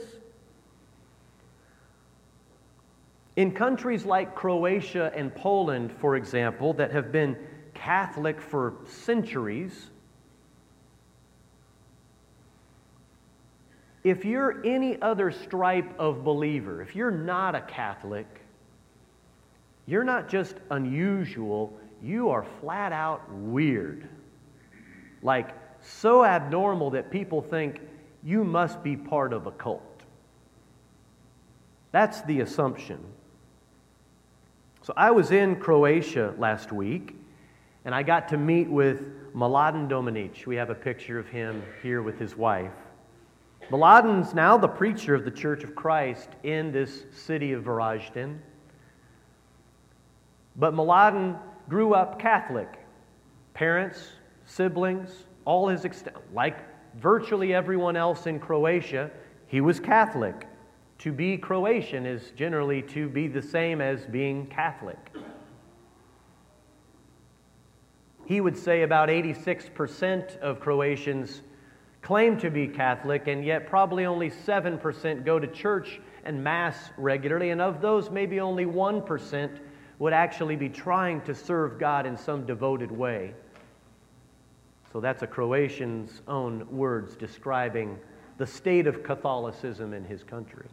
In 3.38 3.52
countries 3.52 4.04
like 4.04 4.36
Croatia 4.36 5.14
and 5.16 5.34
Poland, 5.34 5.94
for 5.94 6.18
example, 6.18 6.74
that 6.74 6.92
have 6.92 7.12
been 7.12 7.38
Catholic 7.74 8.42
for 8.42 8.74
centuries, 8.86 9.90
if 14.04 14.26
you're 14.26 14.62
any 14.66 15.02
other 15.02 15.32
stripe 15.32 15.94
of 15.98 16.26
believer, 16.26 16.82
if 16.82 16.98
you're 16.98 17.12
not 17.12 17.56
a 17.56 17.62
Catholic, 17.62 18.28
you're 19.86 20.04
not 20.04 20.28
just 20.28 20.56
unusual, 20.72 21.78
you 22.04 22.30
are 22.30 22.46
flat 22.60 22.92
out 22.92 23.32
weird. 23.32 24.10
Like, 25.22 25.50
so 25.82 26.26
abnormal 26.26 26.90
that 26.92 27.10
people 27.10 27.42
think 27.42 27.80
you 28.24 28.44
must 28.44 28.84
be 28.84 28.96
part 28.96 29.34
of 29.34 29.48
a 29.48 29.52
cult. 29.52 30.04
That's 31.92 32.22
the 32.22 32.42
assumption. 32.42 33.00
So 34.82 34.94
I 34.96 35.12
was 35.12 35.32
in 35.32 35.56
Croatia 35.56 36.34
last 36.38 36.72
week, 36.72 37.16
and 37.86 37.94
I 37.94 38.04
got 38.04 38.30
to 38.30 38.38
meet 38.38 38.70
with 38.70 39.34
Mladen 39.34 39.88
Dominic. 39.88 40.44
We 40.46 40.56
have 40.56 40.70
a 40.70 40.76
picture 40.76 41.20
of 41.20 41.28
him 41.28 41.64
here 41.82 42.02
with 42.02 42.20
his 42.20 42.36
wife. 42.36 42.72
Mladen's 43.70 44.34
now 44.34 44.58
the 44.58 44.68
preacher 44.68 45.14
of 45.14 45.26
the 45.26 45.32
Church 45.32 45.64
of 45.64 45.76
Christ 45.76 46.30
in 46.44 46.72
this 46.72 47.06
city 47.12 47.54
of 47.54 47.64
Varaždin. 47.64 48.40
But 50.56 50.74
Mladen 50.74 51.38
grew 51.68 51.94
up 51.94 52.20
Catholic. 52.20 52.68
Parents, 53.54 54.10
siblings, 54.46 55.26
all 55.46 55.68
his 55.68 55.86
extent, 55.86 56.18
like 56.34 56.58
virtually 57.00 57.54
everyone 57.54 57.96
else 57.96 58.28
in 58.28 58.40
Croatia, 58.40 59.10
he 59.48 59.62
was 59.62 59.80
Catholic. 59.80 60.48
To 61.00 61.12
be 61.12 61.38
Croatian 61.38 62.06
is 62.06 62.32
generally 62.36 62.82
to 62.84 63.08
be 63.08 63.28
the 63.28 63.42
same 63.42 63.80
as 63.80 64.06
being 64.06 64.48
Catholic. 64.48 64.98
He 68.26 68.42
would 68.42 68.58
say 68.58 68.84
about 68.84 69.10
86% 69.10 70.38
of 70.40 70.60
Croatians 70.60 71.42
claim 72.02 72.38
to 72.40 72.50
be 72.50 72.68
Catholic, 72.68 73.28
and 73.28 73.44
yet 73.44 73.66
probably 73.68 74.06
only 74.06 74.30
7% 74.30 75.26
go 75.26 75.40
to 75.40 75.48
church 75.48 76.00
and 76.26 76.44
Mass 76.44 76.92
regularly, 76.98 77.50
and 77.50 77.62
of 77.62 77.82
those, 77.82 78.10
maybe 78.10 78.40
only 78.40 78.66
1% 78.66 79.60
would 80.00 80.14
actually 80.14 80.56
be 80.56 80.70
trying 80.70 81.22
to 81.22 81.34
serve 81.34 81.80
God 81.80 82.06
in 82.06 82.16
some 82.16 82.46
devoted 82.46 82.92
way. 82.92 83.34
So 84.92 85.00
that's 85.00 85.22
a 85.22 85.28
Croatian's 85.28 86.22
own 86.28 86.68
words 86.70 87.16
describing 87.16 88.00
the 88.38 88.48
state 88.48 88.88
of 88.88 89.04
Catholicism 89.04 89.94
in 89.94 90.04
his 90.04 90.24
country. 90.24 90.68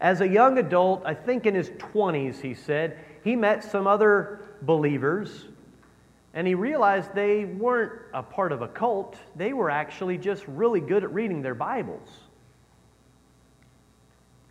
As 0.00 0.20
a 0.20 0.28
young 0.28 0.58
adult, 0.58 1.02
I 1.04 1.14
think 1.14 1.46
in 1.46 1.54
his 1.54 1.70
20s, 1.70 2.40
he 2.40 2.54
said, 2.54 2.98
he 3.22 3.36
met 3.36 3.64
some 3.64 3.86
other 3.86 4.40
believers 4.62 5.46
and 6.34 6.46
he 6.46 6.54
realized 6.54 7.14
they 7.14 7.44
weren't 7.44 7.92
a 8.12 8.22
part 8.22 8.50
of 8.50 8.60
a 8.60 8.68
cult. 8.68 9.16
They 9.36 9.52
were 9.52 9.70
actually 9.70 10.18
just 10.18 10.46
really 10.48 10.80
good 10.80 11.04
at 11.04 11.14
reading 11.14 11.42
their 11.42 11.54
Bibles. 11.54 12.08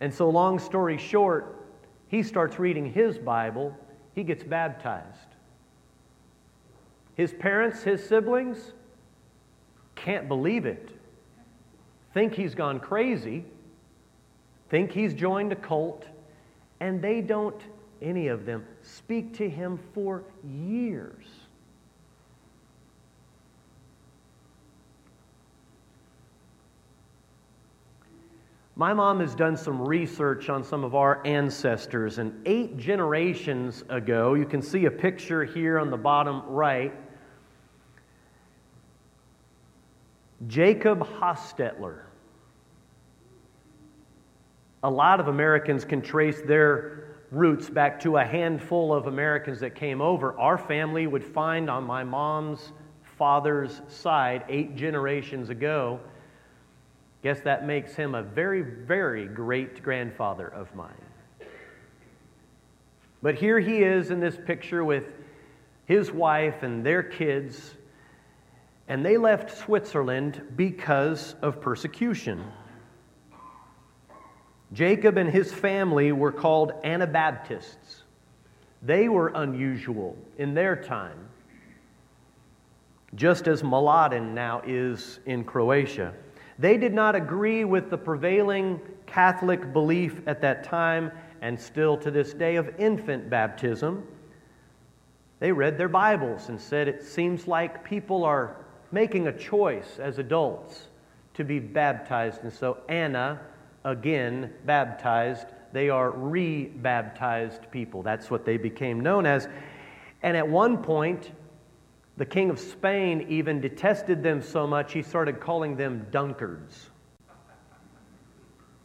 And 0.00 0.12
so, 0.12 0.30
long 0.30 0.58
story 0.58 0.96
short, 0.96 1.66
he 2.08 2.22
starts 2.22 2.58
reading 2.58 2.90
his 2.90 3.18
Bible, 3.18 3.76
he 4.14 4.24
gets 4.24 4.42
baptized. 4.42 5.33
His 7.16 7.32
parents, 7.32 7.82
his 7.82 8.06
siblings, 8.06 8.72
can't 9.94 10.28
believe 10.28 10.66
it. 10.66 10.90
Think 12.12 12.34
he's 12.34 12.54
gone 12.54 12.80
crazy, 12.80 13.44
think 14.68 14.92
he's 14.92 15.14
joined 15.14 15.52
a 15.52 15.56
cult, 15.56 16.06
and 16.80 17.00
they 17.00 17.20
don't, 17.20 17.60
any 18.02 18.28
of 18.28 18.46
them, 18.46 18.64
speak 18.82 19.34
to 19.38 19.48
him 19.48 19.78
for 19.94 20.24
years. 20.44 21.26
My 28.76 28.92
mom 28.92 29.20
has 29.20 29.36
done 29.36 29.56
some 29.56 29.80
research 29.80 30.48
on 30.48 30.64
some 30.64 30.82
of 30.82 30.96
our 30.96 31.24
ancestors, 31.24 32.18
and 32.18 32.42
eight 32.44 32.76
generations 32.76 33.84
ago, 33.88 34.34
you 34.34 34.44
can 34.44 34.60
see 34.60 34.86
a 34.86 34.90
picture 34.90 35.44
here 35.44 35.78
on 35.78 35.90
the 35.90 35.96
bottom 35.96 36.42
right 36.46 36.92
Jacob 40.46 41.00
Hostetler. 41.00 42.00
A 44.82 44.90
lot 44.90 45.20
of 45.20 45.28
Americans 45.28 45.84
can 45.84 46.02
trace 46.02 46.42
their 46.42 47.16
roots 47.30 47.70
back 47.70 48.00
to 48.00 48.18
a 48.18 48.24
handful 48.24 48.92
of 48.92 49.06
Americans 49.06 49.60
that 49.60 49.74
came 49.74 50.00
over. 50.00 50.38
Our 50.38 50.58
family 50.58 51.06
would 51.06 51.24
find 51.24 51.70
on 51.70 51.84
my 51.84 52.04
mom's 52.04 52.72
father's 53.16 53.80
side 53.88 54.44
eight 54.48 54.76
generations 54.76 55.50
ago. 55.50 56.00
Guess 57.22 57.40
that 57.40 57.66
makes 57.66 57.94
him 57.94 58.14
a 58.14 58.22
very, 58.22 58.60
very 58.60 59.26
great 59.26 59.82
grandfather 59.82 60.48
of 60.48 60.74
mine. 60.74 60.92
But 63.22 63.36
here 63.36 63.58
he 63.58 63.78
is 63.78 64.10
in 64.10 64.20
this 64.20 64.36
picture 64.36 64.84
with 64.84 65.04
his 65.86 66.10
wife 66.10 66.62
and 66.62 66.84
their 66.84 67.02
kids 67.02 67.74
and 68.88 69.04
they 69.04 69.16
left 69.16 69.56
Switzerland 69.58 70.42
because 70.56 71.34
of 71.42 71.60
persecution. 71.60 72.44
Jacob 74.72 75.16
and 75.16 75.30
his 75.30 75.52
family 75.52 76.12
were 76.12 76.32
called 76.32 76.72
Anabaptists. 76.84 78.02
They 78.82 79.08
were 79.08 79.28
unusual 79.34 80.16
in 80.36 80.54
their 80.54 80.76
time. 80.76 81.28
just 83.14 83.46
as 83.46 83.62
Mladen 83.62 84.34
now 84.34 84.62
is 84.66 85.20
in 85.26 85.44
Croatia. 85.44 86.12
They 86.58 86.76
did 86.76 86.92
not 86.92 87.14
agree 87.14 87.64
with 87.64 87.90
the 87.90 87.98
prevailing 87.98 88.80
Catholic 89.06 89.72
belief 89.72 90.20
at 90.26 90.40
that 90.40 90.64
time 90.64 91.10
and 91.40 91.58
still 91.58 91.96
to 91.98 92.10
this 92.10 92.32
day 92.32 92.56
of 92.56 92.74
infant 92.78 93.28
baptism. 93.28 94.06
They 95.40 95.52
read 95.52 95.76
their 95.78 95.88
Bibles 95.88 96.48
and 96.48 96.60
said 96.60 96.88
it 96.88 97.02
seems 97.02 97.46
like 97.46 97.84
people 97.84 98.24
are 98.24 98.56
making 98.94 99.26
a 99.26 99.32
choice 99.32 99.98
as 99.98 100.18
adults 100.18 100.86
to 101.34 101.42
be 101.42 101.58
baptized. 101.58 102.44
And 102.44 102.52
so 102.52 102.78
Anna, 102.88 103.40
again, 103.82 104.52
baptized. 104.64 105.48
They 105.72 105.90
are 105.90 106.12
re 106.12 106.66
baptized 106.66 107.70
people. 107.72 108.04
That's 108.04 108.30
what 108.30 108.44
they 108.44 108.56
became 108.56 109.00
known 109.00 109.26
as. 109.26 109.48
And 110.22 110.36
at 110.36 110.48
one 110.48 110.78
point, 110.78 111.32
the 112.16 112.24
king 112.24 112.50
of 112.50 112.60
Spain 112.60 113.26
even 113.28 113.60
detested 113.60 114.22
them 114.22 114.40
so 114.40 114.64
much 114.64 114.92
he 114.92 115.02
started 115.02 115.40
calling 115.40 115.76
them 115.76 116.06
dunkards. 116.12 116.90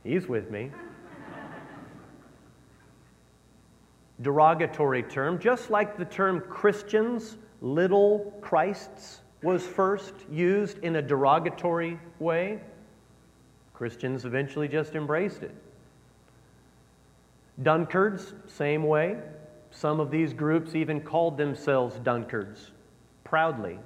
He's 0.04 0.28
with 0.28 0.50
me. 0.50 0.72
Derogatory 4.22 5.04
term, 5.04 5.38
just 5.38 5.70
like 5.70 5.98
the 5.98 6.06
term 6.06 6.42
Christians, 6.50 7.38
little 7.62 8.34
Christs, 8.42 9.22
was 9.42 9.66
first 9.66 10.14
used 10.30 10.80
in 10.80 10.98
a 10.98 11.02
derogatory 11.02 12.00
way. 12.20 12.60
Christians 13.74 14.26
eventually 14.26 14.68
just 14.68 14.96
embraced 14.96 15.44
it. 15.44 15.56
Dunkards, 17.62 18.34
same 18.48 18.84
way. 18.84 19.18
Some 19.72 20.00
of 20.00 20.12
these 20.12 20.34
groups 20.34 20.76
even 20.76 21.02
called 21.02 21.38
themselves 21.38 22.00
Dunkards 22.00 22.72
proudly, 23.24 23.78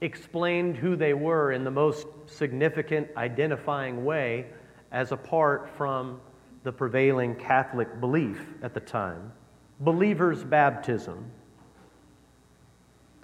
explained 0.00 0.76
who 0.76 0.94
they 0.94 1.12
were 1.12 1.50
in 1.52 1.64
the 1.64 1.70
most 1.70 2.06
significant 2.26 3.08
identifying 3.16 4.04
way 4.04 4.46
as 4.92 5.10
apart 5.10 5.68
from 5.76 6.20
the 6.62 6.72
prevailing 6.72 7.34
Catholic 7.34 8.00
belief 8.00 8.40
at 8.62 8.72
the 8.72 8.80
time. 8.80 9.32
Believer's 9.80 10.44
baptism. 10.44 11.30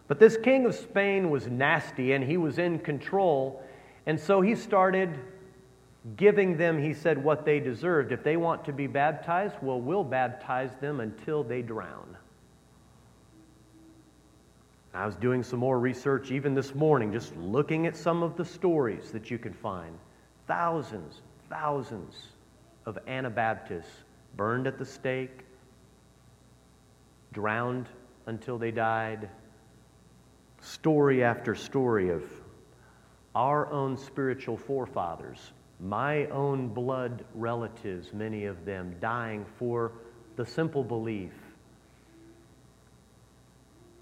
But 0.07 0.19
this 0.19 0.37
king 0.37 0.67
of 0.67 0.75
Spain 0.75 1.31
was 1.31 1.47
nasty 1.47 2.13
and 2.13 2.23
he 2.23 2.37
was 2.37 2.59
in 2.59 2.79
control, 2.79 3.63
and 4.07 4.21
so 4.21 4.41
he 4.41 4.55
started 4.55 5.19
giving 6.17 6.57
them, 6.59 6.79
he 6.79 6.93
said, 6.93 7.23
what 7.23 7.47
they 7.47 7.61
deserved. 7.61 8.13
If 8.13 8.23
they 8.23 8.37
want 8.37 8.65
to 8.67 8.73
be 8.73 8.87
baptized, 8.87 9.57
well, 9.63 9.81
we'll 9.81 10.05
baptize 10.05 10.71
them 10.81 11.01
until 11.01 11.43
they 11.43 11.63
drown. 11.63 12.17
I 14.93 15.07
was 15.07 15.17
doing 15.17 15.43
some 15.43 15.59
more 15.59 15.81
research 15.81 16.31
even 16.31 16.55
this 16.55 16.75
morning, 16.75 17.11
just 17.11 17.35
looking 17.37 17.87
at 17.87 17.97
some 17.97 18.23
of 18.23 18.37
the 18.37 18.45
stories 18.45 19.11
that 19.11 19.31
you 19.31 19.39
can 19.39 19.53
find. 19.53 19.99
Thousands, 20.47 21.23
thousands 21.49 22.29
of 22.87 22.99
Anabaptists 23.09 23.91
burned 24.37 24.67
at 24.67 24.79
the 24.79 24.85
stake, 24.85 25.41
drowned 27.33 27.89
until 28.27 28.59
they 28.59 28.71
died. 28.71 29.29
Story 30.85 31.25
after 31.25 31.55
story 31.55 32.11
of 32.11 32.23
our 33.35 33.73
own 33.73 33.97
spiritual 33.97 34.59
forefathers, 34.59 35.53
my 35.81 36.27
own 36.27 36.69
blood 36.69 37.25
relatives, 37.35 38.13
many 38.13 38.45
of 38.45 38.67
them 38.67 38.95
dying 39.01 39.47
for 39.59 39.93
the 40.37 40.45
simple 40.45 40.85
belief 40.85 41.33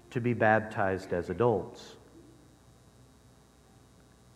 to 0.09 0.19
be 0.19 0.33
baptized 0.33 1.13
as 1.13 1.29
adults. 1.29 1.95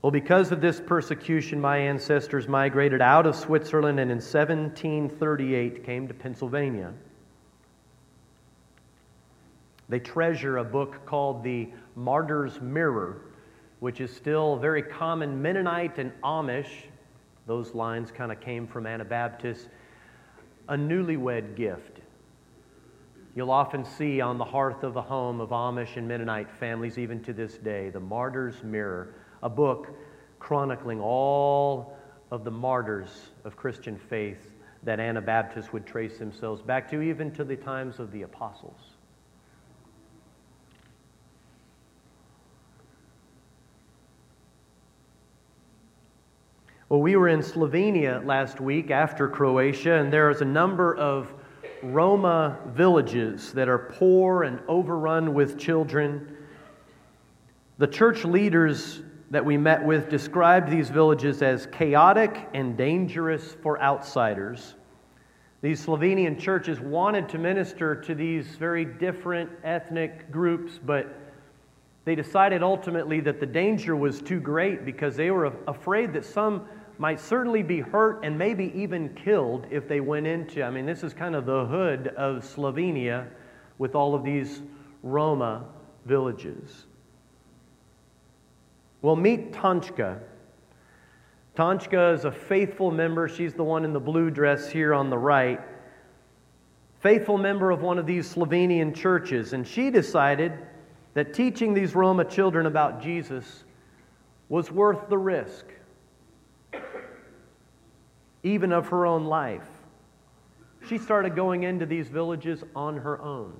Well, 0.02 0.12
because 0.12 0.54
of 0.54 0.62
this 0.62 0.80
persecution, 0.80 1.60
my 1.60 1.78
ancestors 1.80 2.48
migrated 2.48 3.02
out 3.02 3.26
of 3.26 3.36
Switzerland 3.36 4.00
and 4.00 4.10
in 4.10 4.20
1738 4.20 5.84
came 5.84 6.08
to 6.08 6.14
Pennsylvania. 6.14 6.94
They 9.90 10.00
treasure 10.00 10.58
a 10.58 10.64
book 10.64 11.06
called 11.06 11.44
the 11.44 11.70
Martyr's 11.96 12.60
Mirror, 12.60 13.22
which 13.80 14.02
is 14.02 14.14
still 14.14 14.58
very 14.58 14.82
common 14.82 15.42
Mennonite 15.42 15.98
and 15.98 16.12
Amish. 16.24 16.88
Those 17.46 17.74
lines 17.74 18.12
kind 18.12 18.32
of 18.32 18.42
came 18.42 18.68
from 18.68 18.86
Anabaptists. 18.86 19.70
A 20.68 20.76
newlywed 20.76 21.56
gift. 21.56 22.02
You'll 23.36 23.52
often 23.52 23.86
see 23.86 24.20
on 24.20 24.38
the 24.38 24.44
hearth 24.44 24.84
of 24.84 24.94
the 24.94 25.02
home 25.02 25.40
of 25.40 25.50
Amish 25.50 25.96
and 25.96 26.08
Mennonite 26.08 26.52
families, 26.52 26.98
even 26.98 27.24
to 27.24 27.34
this 27.34 27.58
day, 27.58 27.90
The 27.90 28.00
Martyr's 28.00 28.64
Mirror, 28.64 29.14
a 29.44 29.50
book 29.50 29.90
chronicling 30.40 31.00
all 31.00 31.96
of 32.32 32.44
the 32.44 32.52
martyrs 32.52 33.30
of 33.46 33.56
Christian 33.56 33.98
faith 33.98 34.54
that 34.84 35.00
Anabaptists 35.00 35.72
would 35.72 35.86
trace 35.86 36.18
themselves 36.18 36.62
back 36.62 36.90
to, 36.92 37.02
even 37.02 37.32
to 37.34 37.44
the 37.44 37.56
times 37.56 38.00
of 38.00 38.12
the 38.12 38.24
apostles. 38.24 38.97
Well, 46.90 47.02
we 47.02 47.18
were 47.18 47.28
in 47.28 47.42
Slovenia 47.42 48.26
last 48.26 48.62
week 48.62 48.92
after 48.92 49.28
Croatia, 49.28 49.96
and 49.96 50.12
there 50.12 50.30
is 50.30 50.40
a 50.40 50.46
number 50.46 50.96
of 50.96 51.34
Roma 51.84 52.60
villages 52.68 53.52
that 53.52 53.68
are 53.68 53.78
poor 53.78 54.44
and 54.44 54.62
overrun 54.70 55.34
with 55.34 55.60
children. 55.60 56.38
The 57.78 57.88
church 57.88 58.24
leaders 58.24 59.02
that 59.32 59.44
we 59.44 59.58
met 59.58 59.84
with 59.84 60.08
described 60.08 60.72
these 60.72 60.90
villages 60.90 61.42
as 61.42 61.66
chaotic 61.66 62.48
and 62.54 62.78
dangerous 62.78 63.52
for 63.62 63.82
outsiders. 63.82 64.76
These 65.62 65.86
Slovenian 65.86 66.40
churches 66.40 66.80
wanted 66.80 67.28
to 67.28 67.38
minister 67.38 67.96
to 67.96 68.16
these 68.16 68.48
very 68.56 68.86
different 68.86 69.50
ethnic 69.66 70.32
groups, 70.32 70.80
but 70.86 71.14
they 72.06 72.16
decided 72.16 72.64
ultimately 72.64 73.20
that 73.20 73.42
the 73.42 73.46
danger 73.46 73.94
was 73.94 74.22
too 74.22 74.40
great 74.40 74.86
because 74.86 75.18
they 75.18 75.32
were 75.32 75.52
afraid 75.68 76.14
that 76.14 76.24
some 76.24 76.66
might 77.00 77.20
certainly 77.20 77.64
be 77.64 77.80
hurt 77.80 78.24
and 78.24 78.38
maybe 78.38 78.72
even 78.76 79.14
killed 79.14 79.68
if 79.70 79.88
they 79.88 80.00
went 80.00 80.28
into. 80.28 80.64
I 80.64 80.70
mean, 80.70 80.86
this 80.86 81.04
is 81.04 81.14
kind 81.14 81.36
of 81.36 81.46
the 81.46 81.66
hood 81.66 82.08
of 82.18 82.44
Slovenia 82.44 83.28
with 83.78 83.96
all 83.96 84.16
of 84.16 84.24
these 84.24 84.62
Roma 85.04 85.66
villages. 86.06 86.86
Well, 89.02 89.16
meet 89.16 89.52
Tanchka. 89.52 90.20
Tanchka 91.56 92.14
is 92.14 92.26
a 92.26 92.32
faithful 92.32 92.92
member. 92.92 93.28
She's 93.28 93.54
the 93.54 93.64
one 93.64 93.86
in 93.86 93.94
the 93.94 94.00
blue 94.00 94.30
dress 94.30 94.70
here 94.70 94.94
on 94.94 95.10
the 95.10 95.18
right. 95.18 95.62
Faithful 97.00 97.38
member 97.38 97.72
of 97.72 97.82
one 97.82 98.00
of 98.00 98.08
these 98.08 98.34
Slovenian 98.34 98.96
churches. 98.96 99.54
And 99.54 99.68
she 99.68 99.92
decided 99.92 100.54
that 101.14 101.34
teaching 101.34 101.74
these 101.74 101.96
Roma 101.96 102.26
children 102.26 102.66
about 102.66 103.02
Jesus 103.02 103.64
was 104.50 104.72
worth 104.72 105.10
the 105.10 105.18
risk 105.18 105.66
even 108.48 108.72
of 108.72 108.88
her 108.88 109.06
own 109.06 109.26
life. 109.26 109.68
She 110.88 110.98
started 110.98 111.36
going 111.36 111.64
into 111.64 111.86
these 111.86 112.08
villages 112.08 112.64
on 112.76 112.98
her 112.98 113.22
own. 113.22 113.54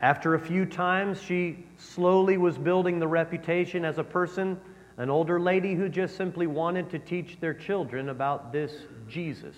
After 0.00 0.34
a 0.34 0.40
few 0.40 0.64
times, 0.64 1.20
she 1.20 1.64
slowly 1.76 2.38
was 2.38 2.56
building 2.56 2.98
the 2.98 3.08
reputation 3.08 3.84
as 3.84 3.98
a 3.98 4.04
person, 4.04 4.58
an 4.96 5.10
older 5.10 5.38
lady 5.38 5.74
who 5.74 5.88
just 5.88 6.16
simply 6.16 6.46
wanted 6.46 6.88
to 6.90 6.98
teach 6.98 7.38
their 7.40 7.52
children 7.52 8.08
about 8.08 8.52
this 8.52 8.72
Jesus. 9.08 9.56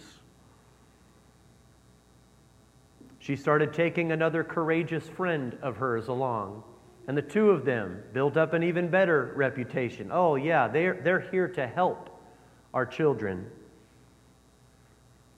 She 3.21 3.37
started 3.37 3.73
taking 3.73 4.11
another 4.11 4.43
courageous 4.43 5.07
friend 5.09 5.57
of 5.63 5.77
hers 5.77 6.09
along. 6.09 6.65
And 7.09 7.17
the 7.17 7.23
two 7.23 7.51
of 7.51 7.65
them 7.65 8.03
built 8.13 8.37
up 8.37 8.53
an 8.53 8.63
even 8.63 8.89
better 8.89 9.33
reputation. 9.35 10.11
Oh, 10.13 10.37
yeah, 10.37 10.69
they're, 10.69 11.01
they're 11.03 11.21
here 11.21 11.49
to 11.49 11.67
help 11.67 12.11
our 12.73 12.87
children. 12.87 13.51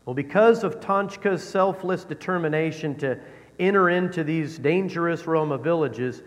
Well, 0.05 0.15
because 0.15 0.63
of 0.63 0.81
Tanchka's 0.81 1.43
selfless 1.43 2.05
determination 2.05 2.95
to 2.97 3.19
enter 3.59 3.89
into 3.89 4.25
these 4.25 4.59
dangerous 4.59 5.27
Roma 5.27 5.57
villages, 5.57 6.23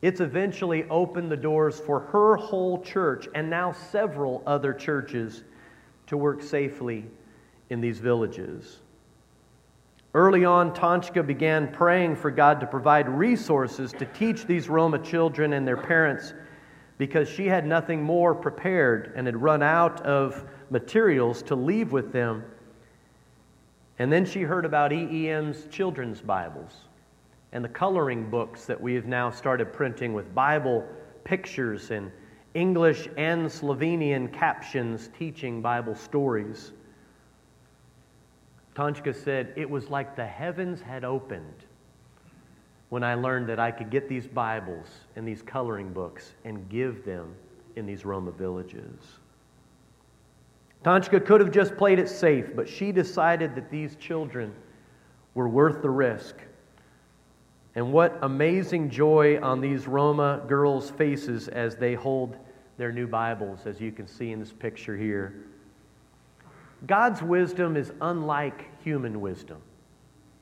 it's 0.00 0.20
eventually 0.20 0.84
opened 0.88 1.30
the 1.30 1.36
doors 1.36 1.80
for 1.80 2.00
her 2.00 2.36
whole 2.36 2.80
church 2.80 3.26
and 3.34 3.50
now 3.50 3.72
several 3.72 4.44
other 4.46 4.72
churches 4.72 5.42
to 6.06 6.16
work 6.16 6.40
safely 6.40 7.04
in 7.70 7.80
these 7.80 7.98
villages. 7.98 8.78
Early 10.14 10.44
on, 10.44 10.72
Tanchka 10.72 11.26
began 11.26 11.70
praying 11.70 12.16
for 12.16 12.30
God 12.30 12.60
to 12.60 12.66
provide 12.66 13.08
resources 13.08 13.92
to 13.92 14.06
teach 14.06 14.46
these 14.46 14.68
Roma 14.68 14.98
children 14.98 15.52
and 15.52 15.68
their 15.68 15.76
parents 15.76 16.32
because 16.96 17.28
she 17.28 17.46
had 17.46 17.66
nothing 17.66 18.02
more 18.02 18.34
prepared 18.34 19.12
and 19.14 19.26
had 19.26 19.40
run 19.40 19.62
out 19.62 20.00
of 20.02 20.44
materials 20.70 21.42
to 21.42 21.54
leave 21.54 21.92
with 21.92 22.10
them. 22.12 22.42
And 23.98 24.12
then 24.12 24.24
she 24.24 24.42
heard 24.42 24.64
about 24.64 24.92
EEM's 24.92 25.66
children's 25.66 26.20
Bibles. 26.20 26.84
and 27.52 27.64
the 27.64 27.68
coloring 27.68 28.28
books 28.28 28.66
that 28.66 28.80
we 28.80 28.94
have 28.94 29.06
now 29.06 29.30
started 29.30 29.72
printing 29.72 30.12
with 30.12 30.34
Bible 30.34 30.86
pictures 31.24 31.90
and 31.90 32.10
English 32.54 33.08
and 33.16 33.46
Slovenian 33.46 34.32
captions 34.32 35.08
teaching 35.18 35.62
Bible 35.62 35.94
stories. 35.94 36.72
Tonchka 38.78 39.12
said, 39.12 39.52
It 39.56 39.68
was 39.68 39.90
like 39.90 40.14
the 40.14 40.24
heavens 40.24 40.80
had 40.80 41.02
opened 41.02 41.64
when 42.90 43.02
I 43.02 43.14
learned 43.14 43.48
that 43.48 43.58
I 43.58 43.72
could 43.72 43.90
get 43.90 44.08
these 44.08 44.28
Bibles 44.28 44.86
and 45.16 45.26
these 45.26 45.42
coloring 45.42 45.92
books 45.92 46.34
and 46.44 46.68
give 46.68 47.04
them 47.04 47.34
in 47.74 47.86
these 47.86 48.04
Roma 48.04 48.30
villages. 48.30 49.18
Tonchka 50.84 51.26
could 51.26 51.40
have 51.40 51.50
just 51.50 51.76
played 51.76 51.98
it 51.98 52.08
safe, 52.08 52.54
but 52.54 52.68
she 52.68 52.92
decided 52.92 53.56
that 53.56 53.68
these 53.68 53.96
children 53.96 54.54
were 55.34 55.48
worth 55.48 55.82
the 55.82 55.90
risk. 55.90 56.36
And 57.74 57.92
what 57.92 58.16
amazing 58.22 58.90
joy 58.90 59.40
on 59.40 59.60
these 59.60 59.88
Roma 59.88 60.44
girls' 60.46 60.90
faces 60.90 61.48
as 61.48 61.74
they 61.74 61.94
hold 61.94 62.36
their 62.76 62.92
new 62.92 63.08
Bibles, 63.08 63.66
as 63.66 63.80
you 63.80 63.90
can 63.90 64.06
see 64.06 64.30
in 64.30 64.38
this 64.38 64.52
picture 64.52 64.96
here. 64.96 65.46
God's 66.86 67.22
wisdom 67.22 67.76
is 67.76 67.92
unlike 68.00 68.66
human 68.82 69.20
wisdom. 69.20 69.58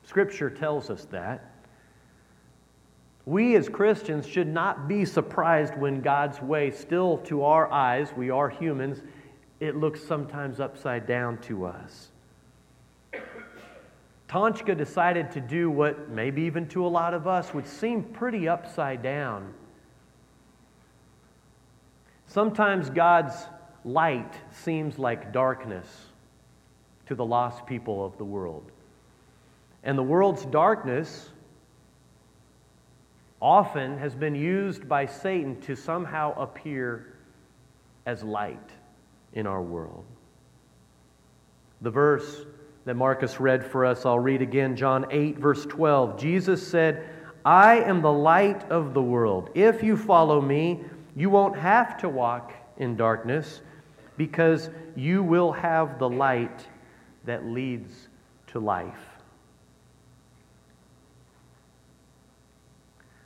Scripture 0.03 0.49
tells 0.49 0.89
us 0.89 1.05
that. 1.05 1.51
We 3.25 3.55
as 3.55 3.67
Christians 3.67 4.25
should 4.25 4.47
not 4.47 4.87
be 4.87 5.03
surprised 5.03 5.75
when 5.75 6.01
God's 6.01 6.41
way, 6.41 6.71
still 6.71 7.17
to 7.25 7.43
our 7.43 7.69
eyes, 7.71 8.09
we 8.15 8.29
are 8.29 8.49
humans, 8.49 9.01
it 9.59 9.75
looks 9.75 10.01
sometimes 10.01 10.59
upside 10.59 11.07
down 11.07 11.39
to 11.39 11.65
us. 11.65 12.09
Tonchka 14.29 14.77
decided 14.77 15.31
to 15.31 15.41
do 15.41 15.69
what 15.69 16.09
maybe 16.09 16.43
even 16.43 16.67
to 16.67 16.85
a 16.85 16.87
lot 16.87 17.13
of 17.13 17.27
us 17.27 17.53
would 17.53 17.67
seem 17.67 18.03
pretty 18.03 18.47
upside 18.47 19.01
down. 19.01 19.53
Sometimes 22.27 22.89
God's 22.89 23.35
light 23.83 24.33
seems 24.51 24.99
like 24.99 25.33
darkness 25.33 26.06
to 27.07 27.15
the 27.15 27.25
lost 27.25 27.65
people 27.65 28.05
of 28.05 28.17
the 28.17 28.25
world. 28.25 28.71
And 29.83 29.97
the 29.97 30.03
world's 30.03 30.45
darkness 30.45 31.29
often 33.41 33.97
has 33.97 34.15
been 34.15 34.35
used 34.35 34.87
by 34.89 35.05
Satan 35.05 35.59
to 35.61 35.75
somehow 35.75 36.33
appear 36.39 37.13
as 38.05 38.23
light 38.23 38.71
in 39.33 39.45
our 39.47 39.61
world. 39.61 40.05
The 41.81 41.91
verse 41.91 42.45
that 42.87 42.95
Marcus 42.95 43.41
read 43.41 43.65
for 43.65 43.85
us. 43.85 44.05
I'll 44.05 44.17
read 44.17 44.41
again 44.41 44.77
John 44.77 45.05
8, 45.11 45.39
verse 45.39 45.65
12. 45.65 46.17
Jesus 46.17 46.65
said, 46.65 47.09
I 47.43 47.81
am 47.81 48.01
the 48.01 48.11
light 48.11 48.71
of 48.71 48.93
the 48.93 49.01
world. 49.01 49.49
If 49.53 49.83
you 49.83 49.97
follow 49.97 50.39
me, 50.39 50.85
you 51.13 51.29
won't 51.29 51.57
have 51.57 51.97
to 51.97 52.07
walk 52.07 52.53
in 52.77 52.95
darkness 52.95 53.59
because 54.15 54.69
you 54.95 55.21
will 55.21 55.51
have 55.51 55.99
the 55.99 56.09
light 56.09 56.65
that 57.27 57.45
leads 57.45 58.07
to 58.47 58.59
life. 58.59 59.17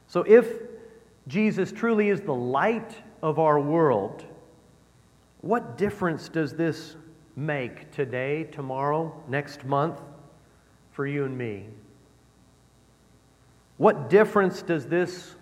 So, 0.08 0.24
if 0.24 0.46
Jesus 1.28 1.72
truly 1.72 2.10
is 2.10 2.20
the 2.20 2.34
light 2.34 2.98
of 3.24 3.40
our 3.40 3.60
world, 3.60 4.26
what 5.40 5.78
difference 5.78 6.28
does 6.28 6.54
this 6.54 6.96
make 7.36 7.92
today, 7.92 8.44
tomorrow, 8.52 9.24
next 9.30 9.64
month 9.64 10.02
for 10.92 11.08
you 11.08 11.24
and 11.24 11.38
me? 11.38 11.68
What 13.78 14.10
difference 14.10 14.62
does 14.62 14.86
this 14.86 15.36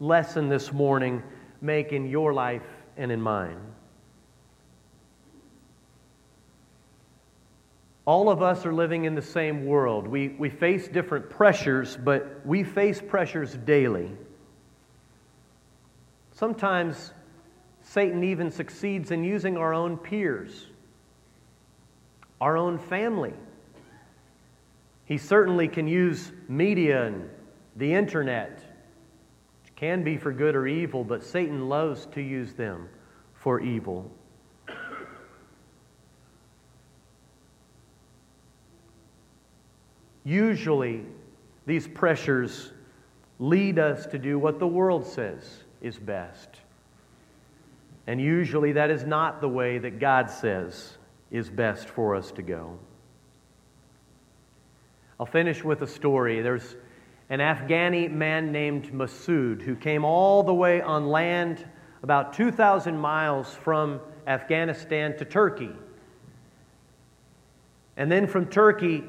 lesson 0.00 0.48
this 0.48 0.72
morning 0.72 1.22
make 1.60 1.92
in 1.92 2.08
your 2.08 2.32
life 2.32 2.62
and 2.96 3.12
in 3.12 3.20
mine? 3.20 3.73
All 8.06 8.28
of 8.28 8.42
us 8.42 8.66
are 8.66 8.72
living 8.72 9.04
in 9.04 9.14
the 9.14 9.22
same 9.22 9.64
world. 9.64 10.06
We, 10.06 10.28
we 10.28 10.50
face 10.50 10.88
different 10.88 11.30
pressures, 11.30 11.96
but 11.96 12.40
we 12.44 12.62
face 12.62 13.00
pressures 13.00 13.56
daily. 13.56 14.10
Sometimes 16.32 17.12
Satan 17.82 18.22
even 18.24 18.50
succeeds 18.50 19.10
in 19.10 19.24
using 19.24 19.56
our 19.56 19.72
own 19.72 19.96
peers 19.96 20.66
our 22.44 22.58
own 22.58 22.78
family. 22.78 23.32
He 25.06 25.16
certainly 25.16 25.66
can 25.66 25.86
use 25.86 26.30
media 26.46 27.06
and 27.06 27.30
the 27.76 27.94
internet, 27.94 28.58
which 29.62 29.74
can 29.76 30.04
be 30.04 30.18
for 30.18 30.30
good 30.30 30.54
or 30.54 30.66
evil, 30.66 31.04
but 31.04 31.24
Satan 31.24 31.70
loves 31.70 32.06
to 32.12 32.20
use 32.20 32.52
them 32.52 32.88
for 33.32 33.60
evil. 33.60 34.10
Usually, 40.24 41.02
these 41.66 41.86
pressures 41.86 42.72
lead 43.38 43.78
us 43.78 44.06
to 44.06 44.18
do 44.18 44.38
what 44.38 44.58
the 44.58 44.66
world 44.66 45.06
says 45.06 45.64
is 45.82 45.98
best. 45.98 46.48
And 48.06 48.20
usually, 48.20 48.72
that 48.72 48.90
is 48.90 49.04
not 49.04 49.40
the 49.40 49.48
way 49.48 49.78
that 49.78 49.98
God 49.98 50.30
says 50.30 50.96
is 51.30 51.50
best 51.50 51.88
for 51.88 52.14
us 52.14 52.30
to 52.32 52.42
go. 52.42 52.78
I'll 55.18 55.26
finish 55.26 55.62
with 55.62 55.82
a 55.82 55.86
story. 55.86 56.42
There's 56.42 56.76
an 57.30 57.40
Afghani 57.40 58.10
man 58.10 58.52
named 58.52 58.92
Masood 58.92 59.62
who 59.62 59.76
came 59.76 60.04
all 60.04 60.42
the 60.42 60.54
way 60.54 60.80
on 60.80 61.06
land 61.06 61.64
about 62.02 62.34
2,000 62.34 62.98
miles 62.98 63.54
from 63.54 64.00
Afghanistan 64.26 65.16
to 65.16 65.24
Turkey. 65.24 65.70
And 67.96 68.10
then 68.10 68.26
from 68.26 68.46
Turkey, 68.46 69.04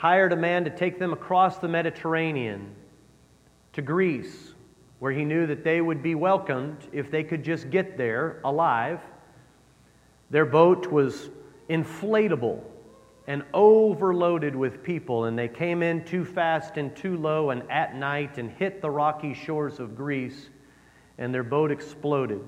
hired 0.00 0.32
a 0.32 0.36
man 0.36 0.64
to 0.64 0.70
take 0.70 0.98
them 0.98 1.12
across 1.12 1.58
the 1.58 1.68
Mediterranean 1.68 2.74
to 3.74 3.82
Greece, 3.82 4.54
where 4.98 5.12
he 5.12 5.26
knew 5.26 5.46
that 5.46 5.62
they 5.62 5.82
would 5.82 6.02
be 6.02 6.14
welcomed 6.14 6.88
if 6.90 7.10
they 7.10 7.22
could 7.22 7.44
just 7.44 7.68
get 7.68 7.98
there 7.98 8.40
alive. 8.44 8.98
Their 10.30 10.46
boat 10.46 10.86
was 10.86 11.28
inflatable 11.68 12.62
and 13.26 13.44
overloaded 13.52 14.56
with 14.56 14.82
people, 14.82 15.26
and 15.26 15.38
they 15.38 15.48
came 15.48 15.82
in 15.82 16.02
too 16.06 16.24
fast 16.24 16.78
and 16.78 16.96
too 16.96 17.18
low 17.18 17.50
and 17.50 17.70
at 17.70 17.94
night 17.94 18.38
and 18.38 18.50
hit 18.52 18.80
the 18.80 18.88
rocky 18.88 19.34
shores 19.34 19.80
of 19.80 19.94
Greece, 19.94 20.48
and 21.18 21.34
their 21.34 21.42
boat 21.42 21.70
exploded. 21.70 22.40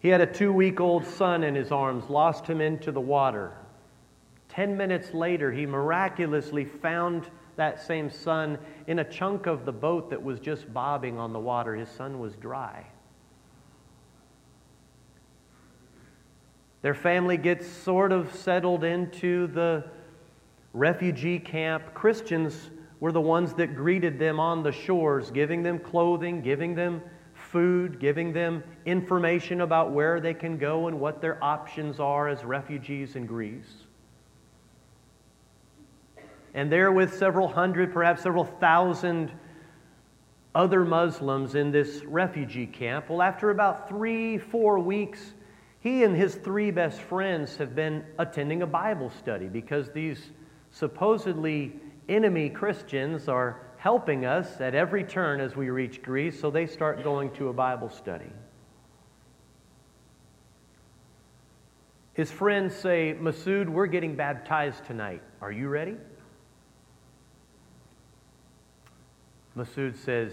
He 0.00 0.08
had 0.08 0.20
a 0.20 0.26
two 0.26 0.52
week 0.52 0.80
old 0.80 1.06
son 1.06 1.42
in 1.42 1.54
his 1.54 1.72
arms, 1.72 2.10
lost 2.10 2.46
him 2.46 2.60
into 2.60 2.92
the 2.92 3.00
water. 3.00 3.54
Ten 4.56 4.74
minutes 4.74 5.12
later, 5.12 5.52
he 5.52 5.66
miraculously 5.66 6.64
found 6.64 7.28
that 7.56 7.78
same 7.78 8.08
son 8.08 8.56
in 8.86 9.00
a 9.00 9.04
chunk 9.04 9.44
of 9.44 9.66
the 9.66 9.72
boat 9.72 10.08
that 10.08 10.22
was 10.22 10.40
just 10.40 10.72
bobbing 10.72 11.18
on 11.18 11.34
the 11.34 11.38
water. 11.38 11.74
His 11.74 11.90
son 11.90 12.18
was 12.18 12.36
dry. 12.36 12.86
Their 16.80 16.94
family 16.94 17.36
gets 17.36 17.66
sort 17.66 18.12
of 18.12 18.34
settled 18.34 18.82
into 18.82 19.46
the 19.48 19.84
refugee 20.72 21.38
camp. 21.38 21.92
Christians 21.92 22.70
were 22.98 23.12
the 23.12 23.20
ones 23.20 23.52
that 23.54 23.76
greeted 23.76 24.18
them 24.18 24.40
on 24.40 24.62
the 24.62 24.72
shores, 24.72 25.30
giving 25.30 25.62
them 25.62 25.78
clothing, 25.78 26.40
giving 26.40 26.74
them 26.74 27.02
food, 27.34 28.00
giving 28.00 28.32
them 28.32 28.64
information 28.86 29.60
about 29.60 29.90
where 29.92 30.18
they 30.18 30.32
can 30.32 30.56
go 30.56 30.86
and 30.86 30.98
what 30.98 31.20
their 31.20 31.42
options 31.44 32.00
are 32.00 32.26
as 32.26 32.42
refugees 32.42 33.16
in 33.16 33.26
Greece. 33.26 33.85
And 36.56 36.72
there, 36.72 36.90
with 36.90 37.18
several 37.18 37.48
hundred, 37.48 37.92
perhaps 37.92 38.22
several 38.22 38.46
thousand 38.46 39.30
other 40.54 40.86
Muslims 40.86 41.54
in 41.54 41.70
this 41.70 42.02
refugee 42.04 42.66
camp, 42.66 43.10
well, 43.10 43.20
after 43.20 43.50
about 43.50 43.90
three, 43.90 44.38
four 44.38 44.78
weeks, 44.78 45.34
he 45.80 46.02
and 46.02 46.16
his 46.16 46.34
three 46.34 46.70
best 46.70 46.98
friends 47.02 47.58
have 47.58 47.74
been 47.74 48.02
attending 48.18 48.62
a 48.62 48.66
Bible 48.66 49.10
study 49.10 49.48
because 49.48 49.90
these 49.90 50.30
supposedly 50.70 51.74
enemy 52.08 52.48
Christians 52.48 53.28
are 53.28 53.60
helping 53.76 54.24
us 54.24 54.58
at 54.58 54.74
every 54.74 55.04
turn 55.04 55.42
as 55.42 55.54
we 55.54 55.68
reach 55.68 56.02
Greece, 56.02 56.40
so 56.40 56.50
they 56.50 56.66
start 56.66 57.04
going 57.04 57.30
to 57.32 57.50
a 57.50 57.52
Bible 57.52 57.90
study. 57.90 58.32
His 62.14 62.30
friends 62.30 62.74
say, 62.74 63.14
Masood, 63.20 63.68
we're 63.68 63.88
getting 63.88 64.16
baptized 64.16 64.86
tonight. 64.86 65.20
Are 65.42 65.52
you 65.52 65.68
ready? 65.68 65.96
Masood 69.56 69.96
says, 69.96 70.32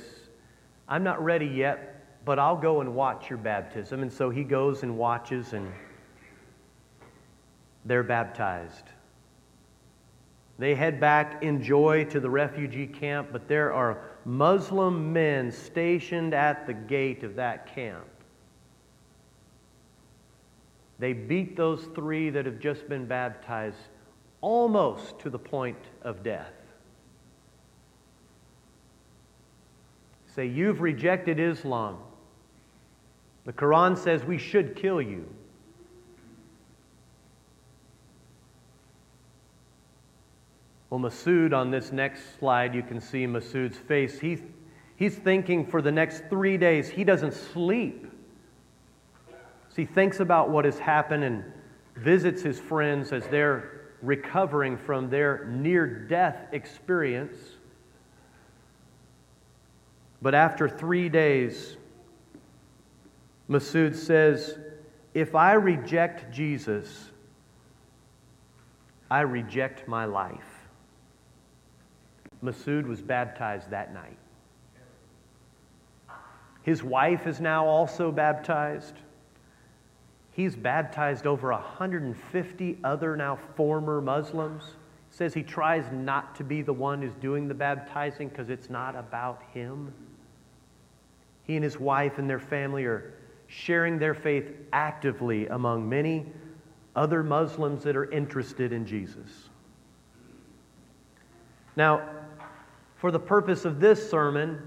I'm 0.88 1.04
not 1.04 1.24
ready 1.24 1.46
yet, 1.46 2.24
but 2.26 2.40
I'll 2.40 2.58
go 2.58 2.82
and 2.82 2.94
watch 2.94 3.30
your 3.30 3.38
baptism. 3.38 4.02
And 4.02 4.12
so 4.12 4.30
he 4.30 4.44
goes 4.44 4.84
and 4.84 4.98
watches, 4.98 5.54
and 5.54 5.72
they're 7.86 8.04
baptized. 8.04 8.86
They 10.60 10.76
head 10.76 11.00
back 11.00 11.42
in 11.42 11.64
joy 11.64 12.06
to 12.06 12.20
the 12.20 12.30
refugee 12.30 12.88
camp, 12.88 13.30
but 13.32 13.48
there 13.48 13.74
are 13.74 14.02
Muslim 14.26 15.12
men 15.12 15.52
stationed 15.52 16.34
at 16.34 16.68
the 16.68 16.74
gate 16.74 17.24
of 17.24 17.36
that 17.36 17.74
camp. 17.74 18.06
They 21.00 21.14
beat 21.14 21.58
those 21.58 21.86
three 21.96 22.30
that 22.30 22.46
have 22.46 22.60
just 22.60 22.88
been 22.88 23.06
baptized 23.06 23.78
almost 24.42 25.20
to 25.20 25.30
the 25.30 25.40
point 25.40 25.78
of 26.04 26.24
death. 26.24 26.54
Say, 30.36 30.48
You've 30.48 30.82
rejected 30.82 31.40
Islam. 31.40 31.98
The 33.46 33.54
Quran 33.54 33.98
says 33.98 34.24
we 34.24 34.38
should 34.38 34.76
kill 34.76 35.02
you. 35.02 35.28
Well, 40.90 41.00
Masood, 41.00 41.54
on 41.54 41.72
this 41.72 41.92
next 41.92 42.38
slide, 42.40 42.76
you 42.76 42.84
can 42.84 43.02
see 43.02 43.26
Masood's 43.26 43.78
face. 43.78 44.20
He's, 44.20 44.42
he's 44.96 45.16
thinking 45.16 45.66
for 45.66 45.82
the 45.82 45.92
next 45.92 46.24
three 46.30 46.56
days. 46.56 46.88
He 46.88 47.04
doesn't 47.04 47.34
sleep. 47.34 48.08
So 49.28 49.76
he 49.76 49.86
thinks 49.86 50.20
about 50.20 50.52
what 50.52 50.66
has 50.66 50.78
happened 50.78 51.24
and 51.24 51.44
visits 51.96 52.44
his 52.44 52.60
friends 52.60 53.12
as 53.12 53.26
they're 53.28 53.82
recovering 54.04 54.78
from 54.78 55.10
their 55.10 55.46
near 55.46 55.88
death 55.88 56.48
experience. 56.52 57.53
But 60.24 60.34
after 60.34 60.70
three 60.70 61.10
days, 61.10 61.76
Masood 63.50 63.94
says, 63.94 64.58
If 65.14 65.36
I 65.36 65.52
reject 65.52 66.34
Jesus, 66.34 67.12
I 69.12 69.20
reject 69.20 69.86
my 69.86 70.06
life. 70.06 70.70
Masood 72.42 72.88
was 72.88 73.02
baptized 73.02 73.70
that 73.72 73.94
night. 73.94 74.18
His 76.62 76.82
wife 76.82 77.28
is 77.28 77.42
now 77.42 77.66
also 77.66 78.10
baptized. 78.10 78.96
He's 80.32 80.56
baptized 80.56 81.28
over 81.28 81.52
150 81.52 82.78
other 82.82 83.18
now 83.18 83.38
former 83.58 84.00
Muslims. 84.00 84.64
Says 85.12 85.34
he 85.34 85.44
tries 85.44 85.84
not 85.92 86.34
to 86.36 86.46
be 86.46 86.62
the 86.62 86.72
one 86.72 87.02
who's 87.02 87.14
doing 87.16 87.50
the 87.50 87.54
baptizing 87.54 88.30
because 88.30 88.50
it's 88.50 88.70
not 88.70 88.96
about 88.96 89.44
him. 89.54 89.94
He 91.44 91.56
and 91.56 91.64
his 91.64 91.80
wife 91.80 92.18
and 92.18 92.30
their 92.30 92.40
family 92.40 92.86
are 92.86 93.14
sharing 93.48 94.00
their 94.00 94.14
faith 94.14 94.52
actively 94.72 95.48
among 95.48 95.88
many 95.88 96.26
other 96.96 97.24
Muslims 97.24 97.84
that 97.84 97.96
are 97.96 98.10
interested 98.12 98.72
in 98.72 98.86
Jesus. 98.86 99.50
Now, 101.76 102.08
for 102.96 103.12
the 103.12 103.20
purpose 103.20 103.66
of 103.66 103.80
this 103.80 104.10
sermon, 104.10 104.62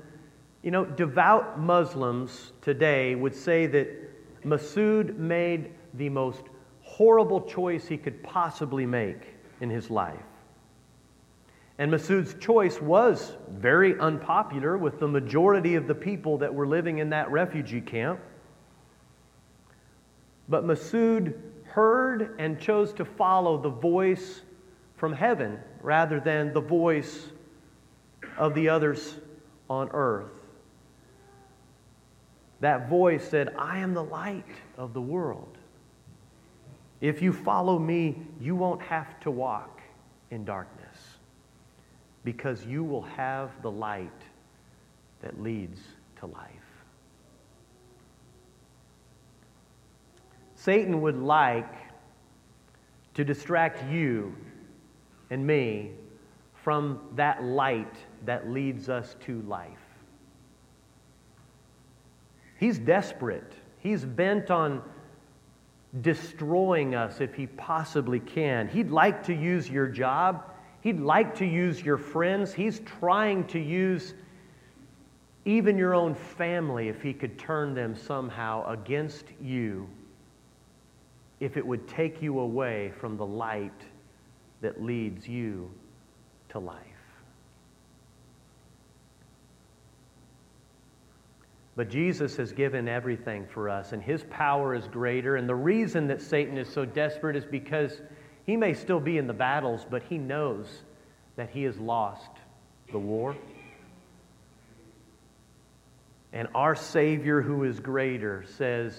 you 0.63 0.71
know, 0.71 0.85
devout 0.85 1.59
Muslims 1.59 2.53
today 2.61 3.15
would 3.15 3.35
say 3.35 3.67
that 3.67 4.45
Masood 4.45 5.17
made 5.17 5.73
the 5.95 6.09
most 6.09 6.43
horrible 6.83 7.41
choice 7.41 7.87
he 7.87 7.97
could 7.97 8.23
possibly 8.23 8.87
make 8.87 9.35
in 9.61 9.71
his 9.71 9.91
life. 9.91 10.21
And 11.79 11.93
Masood's 11.93 12.35
choice 12.35 12.81
was 12.81 13.35
very 13.51 13.99
unpopular 13.99 14.79
with 14.79 14.99
the 14.99 15.09
majority 15.09 15.75
of 15.75 15.87
the 15.87 15.95
people 15.95 16.39
that 16.39 16.55
were 16.55 16.67
living 16.67 16.99
in 16.99 17.11
that 17.11 17.31
refugee 17.31 17.83
camp. 17.83 18.19
But 20.49 20.65
Masood 20.65 21.35
heard 21.65 22.35
and 22.39 22.59
chose 22.59 22.93
to 22.95 23.05
follow 23.05 23.61
the 23.61 23.69
voice 23.69 24.41
from 24.97 25.13
heaven 25.13 25.59
rather 25.83 26.19
than 26.19 26.55
the 26.55 26.61
voice 26.61 27.27
of 28.39 28.55
the 28.55 28.71
others 28.71 29.17
on 29.69 29.91
earth. 29.93 30.31
That 32.61 32.89
voice 32.89 33.29
said, 33.29 33.55
I 33.59 33.81
am 33.81 33.93
the 33.93 34.05
light 34.05 34.47
of 34.79 34.95
the 34.95 35.01
world. 35.03 35.59
If 37.03 37.21
you 37.21 37.35
follow 37.35 37.79
me, 37.79 38.23
you 38.41 38.57
won't 38.57 38.81
have 38.81 39.21
to 39.21 39.31
walk 39.31 39.83
in 40.31 40.47
darkness 40.47 40.76
because 42.27 42.67
you 42.67 42.83
will 42.83 43.03
have 43.03 43.51
the 43.63 43.71
light 43.71 44.23
that 45.23 45.41
leads 45.41 45.81
to 46.19 46.27
life. 46.27 46.51
Satan 50.57 51.01
would 51.03 51.17
like 51.17 51.73
to 53.15 53.25
distract 53.25 53.89
you 53.89 54.35
and 55.31 55.47
me 55.47 55.93
from 56.53 56.99
that 57.15 57.45
light 57.45 57.95
that 58.25 58.51
leads 58.51 58.89
us 58.89 59.15
to 59.27 59.41
life. 59.43 59.71
He's 62.59 62.77
desperate. 62.77 63.53
He's 63.79 64.05
bent 64.05 64.51
on 64.51 64.83
destroying 66.01 66.97
us 66.97 67.21
if 67.21 67.35
he 67.35 67.47
possibly 67.47 68.19
can. 68.19 68.67
He'd 68.67 68.91
like 68.91 69.23
to 69.27 69.33
use 69.33 69.71
your 69.71 69.87
job. 69.87 70.43
He'd 70.87 71.01
like 71.01 71.35
to 71.39 71.45
use 71.45 71.83
your 71.83 71.99
friends. 71.99 72.55
He's 72.55 72.79
trying 72.79 73.49
to 73.49 73.59
use 73.59 74.15
even 75.45 75.77
your 75.77 75.95
own 75.95 76.15
family 76.15 76.89
if 76.89 77.03
he 77.03 77.13
could 77.13 77.41
turn 77.41 77.75
them 77.75 77.97
somehow 77.97 78.65
against 78.71 79.25
you, 79.43 79.89
if 81.41 81.57
it 81.57 81.67
would 81.67 81.89
take 81.89 82.23
you 82.23 82.39
away 82.39 82.93
from 83.01 83.17
the 83.17 83.27
light 83.27 83.83
that 84.61 84.81
leads 84.81 85.27
you 85.27 85.69
to 86.51 86.61
life. 86.61 86.79
But 91.75 91.91
Jesus 91.91 92.37
has 92.37 92.53
given 92.53 92.87
everything 92.87 93.45
for 93.45 93.69
us, 93.69 93.91
and 93.91 94.01
his 94.01 94.23
power 94.31 94.73
is 94.73 94.87
greater. 94.87 95.35
And 95.35 95.49
the 95.49 95.55
reason 95.57 96.07
that 96.07 96.23
Satan 96.23 96.57
is 96.57 96.69
so 96.69 96.85
desperate 96.85 97.35
is 97.35 97.45
because 97.45 98.03
he 98.47 98.57
may 98.57 98.75
still 98.75 99.01
be 99.01 99.19
in 99.19 99.27
the 99.27 99.35
battles, 99.35 99.85
but 99.89 100.05
he 100.05 100.19
knows 100.19 100.67
that 101.35 101.51
he 101.51 101.65
has 101.65 101.77
lost 101.79 102.31
the 102.93 102.99
war. 102.99 103.37
And 106.33 106.49
our 106.55 106.77
Savior, 106.77 107.43
who 107.43 107.65
is 107.65 107.81
greater, 107.81 108.45
says, 108.57 108.97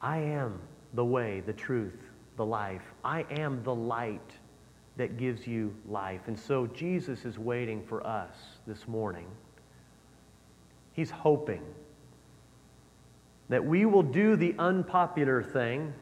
I 0.00 0.18
am 0.18 0.60
the 0.94 1.04
way, 1.04 1.40
the 1.40 1.52
truth, 1.52 1.98
the 2.36 2.46
life. 2.46 2.82
I 3.04 3.24
am 3.30 3.62
the 3.64 3.74
light 3.74 4.20
that 4.96 5.16
gives 5.16 5.46
you 5.46 5.74
life. 5.88 6.20
And 6.26 6.38
so 6.38 6.66
Jesus 6.68 7.24
is 7.24 7.38
waiting 7.38 7.82
for 7.86 8.06
us 8.06 8.34
this 8.66 8.86
morning. 8.86 9.26
He's 10.92 11.10
hoping 11.10 11.62
that 13.48 13.64
we 13.64 13.84
will 13.84 14.02
do 14.02 14.36
the 14.36 14.54
unpopular 14.58 15.42
thing 15.42 15.92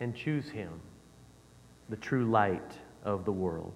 and 0.00 0.14
choose 0.14 0.48
Him, 0.48 0.72
the 1.90 1.96
true 1.96 2.24
light 2.24 2.78
of 3.04 3.24
the 3.24 3.32
world. 3.32 3.74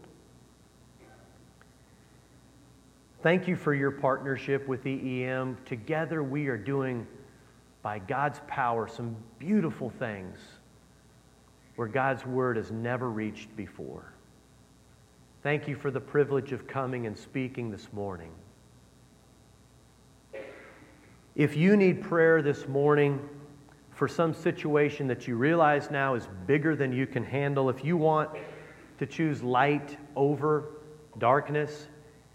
Thank 3.22 3.48
you 3.48 3.56
for 3.56 3.72
your 3.72 3.90
partnership 3.90 4.66
with 4.66 4.84
EEM. 4.84 5.56
Together, 5.64 6.22
we 6.22 6.48
are 6.48 6.58
doing, 6.58 7.06
by 7.82 7.98
God's 7.98 8.40
power, 8.46 8.88
some 8.88 9.16
beautiful 9.38 9.88
things 9.88 10.38
where 11.76 11.88
God's 11.88 12.26
word 12.26 12.56
has 12.56 12.70
never 12.70 13.10
reached 13.10 13.54
before. 13.56 14.12
Thank 15.42 15.68
you 15.68 15.74
for 15.74 15.90
the 15.90 16.00
privilege 16.00 16.52
of 16.52 16.66
coming 16.66 17.06
and 17.06 17.16
speaking 17.16 17.70
this 17.70 17.92
morning. 17.92 18.30
If 21.34 21.56
you 21.56 21.76
need 21.76 22.02
prayer 22.02 22.42
this 22.42 22.68
morning 22.68 23.26
for 24.04 24.08
some 24.08 24.34
situation 24.34 25.06
that 25.06 25.26
you 25.26 25.34
realize 25.34 25.90
now 25.90 26.14
is 26.14 26.28
bigger 26.46 26.76
than 26.76 26.92
you 26.92 27.06
can 27.06 27.24
handle, 27.24 27.70
if 27.70 27.82
you 27.82 27.96
want 27.96 28.28
to 28.98 29.06
choose 29.06 29.42
light 29.42 29.96
over 30.14 30.66
darkness 31.16 31.86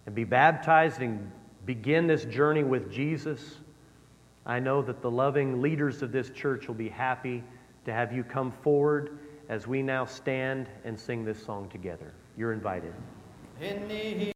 and 0.08 0.16
be 0.16 0.24
baptized 0.24 1.04
and 1.04 1.32
begin 1.68 2.08
this 2.08 2.26
journey 2.26 2.64
with 2.64 2.92
Jesus, 2.92 3.58
I 4.48 4.58
know 4.58 4.82
that 4.82 5.04
the 5.04 5.12
loving 5.12 5.62
leaders 5.62 6.02
of 6.02 6.12
this 6.12 6.32
church 6.32 6.68
will 6.68 6.74
be 6.74 6.90
happy 6.90 7.44
to 7.86 7.94
have 7.94 8.12
you 8.12 8.24
come 8.24 8.52
forward 8.52 9.20
as 9.48 9.68
we 9.68 9.84
now 9.84 10.06
stand 10.06 10.70
and 10.86 11.00
sing 11.00 11.24
this 11.24 11.38
song 11.46 11.70
together. 11.70 12.16
You're 12.36 12.52
invited. 12.52 12.96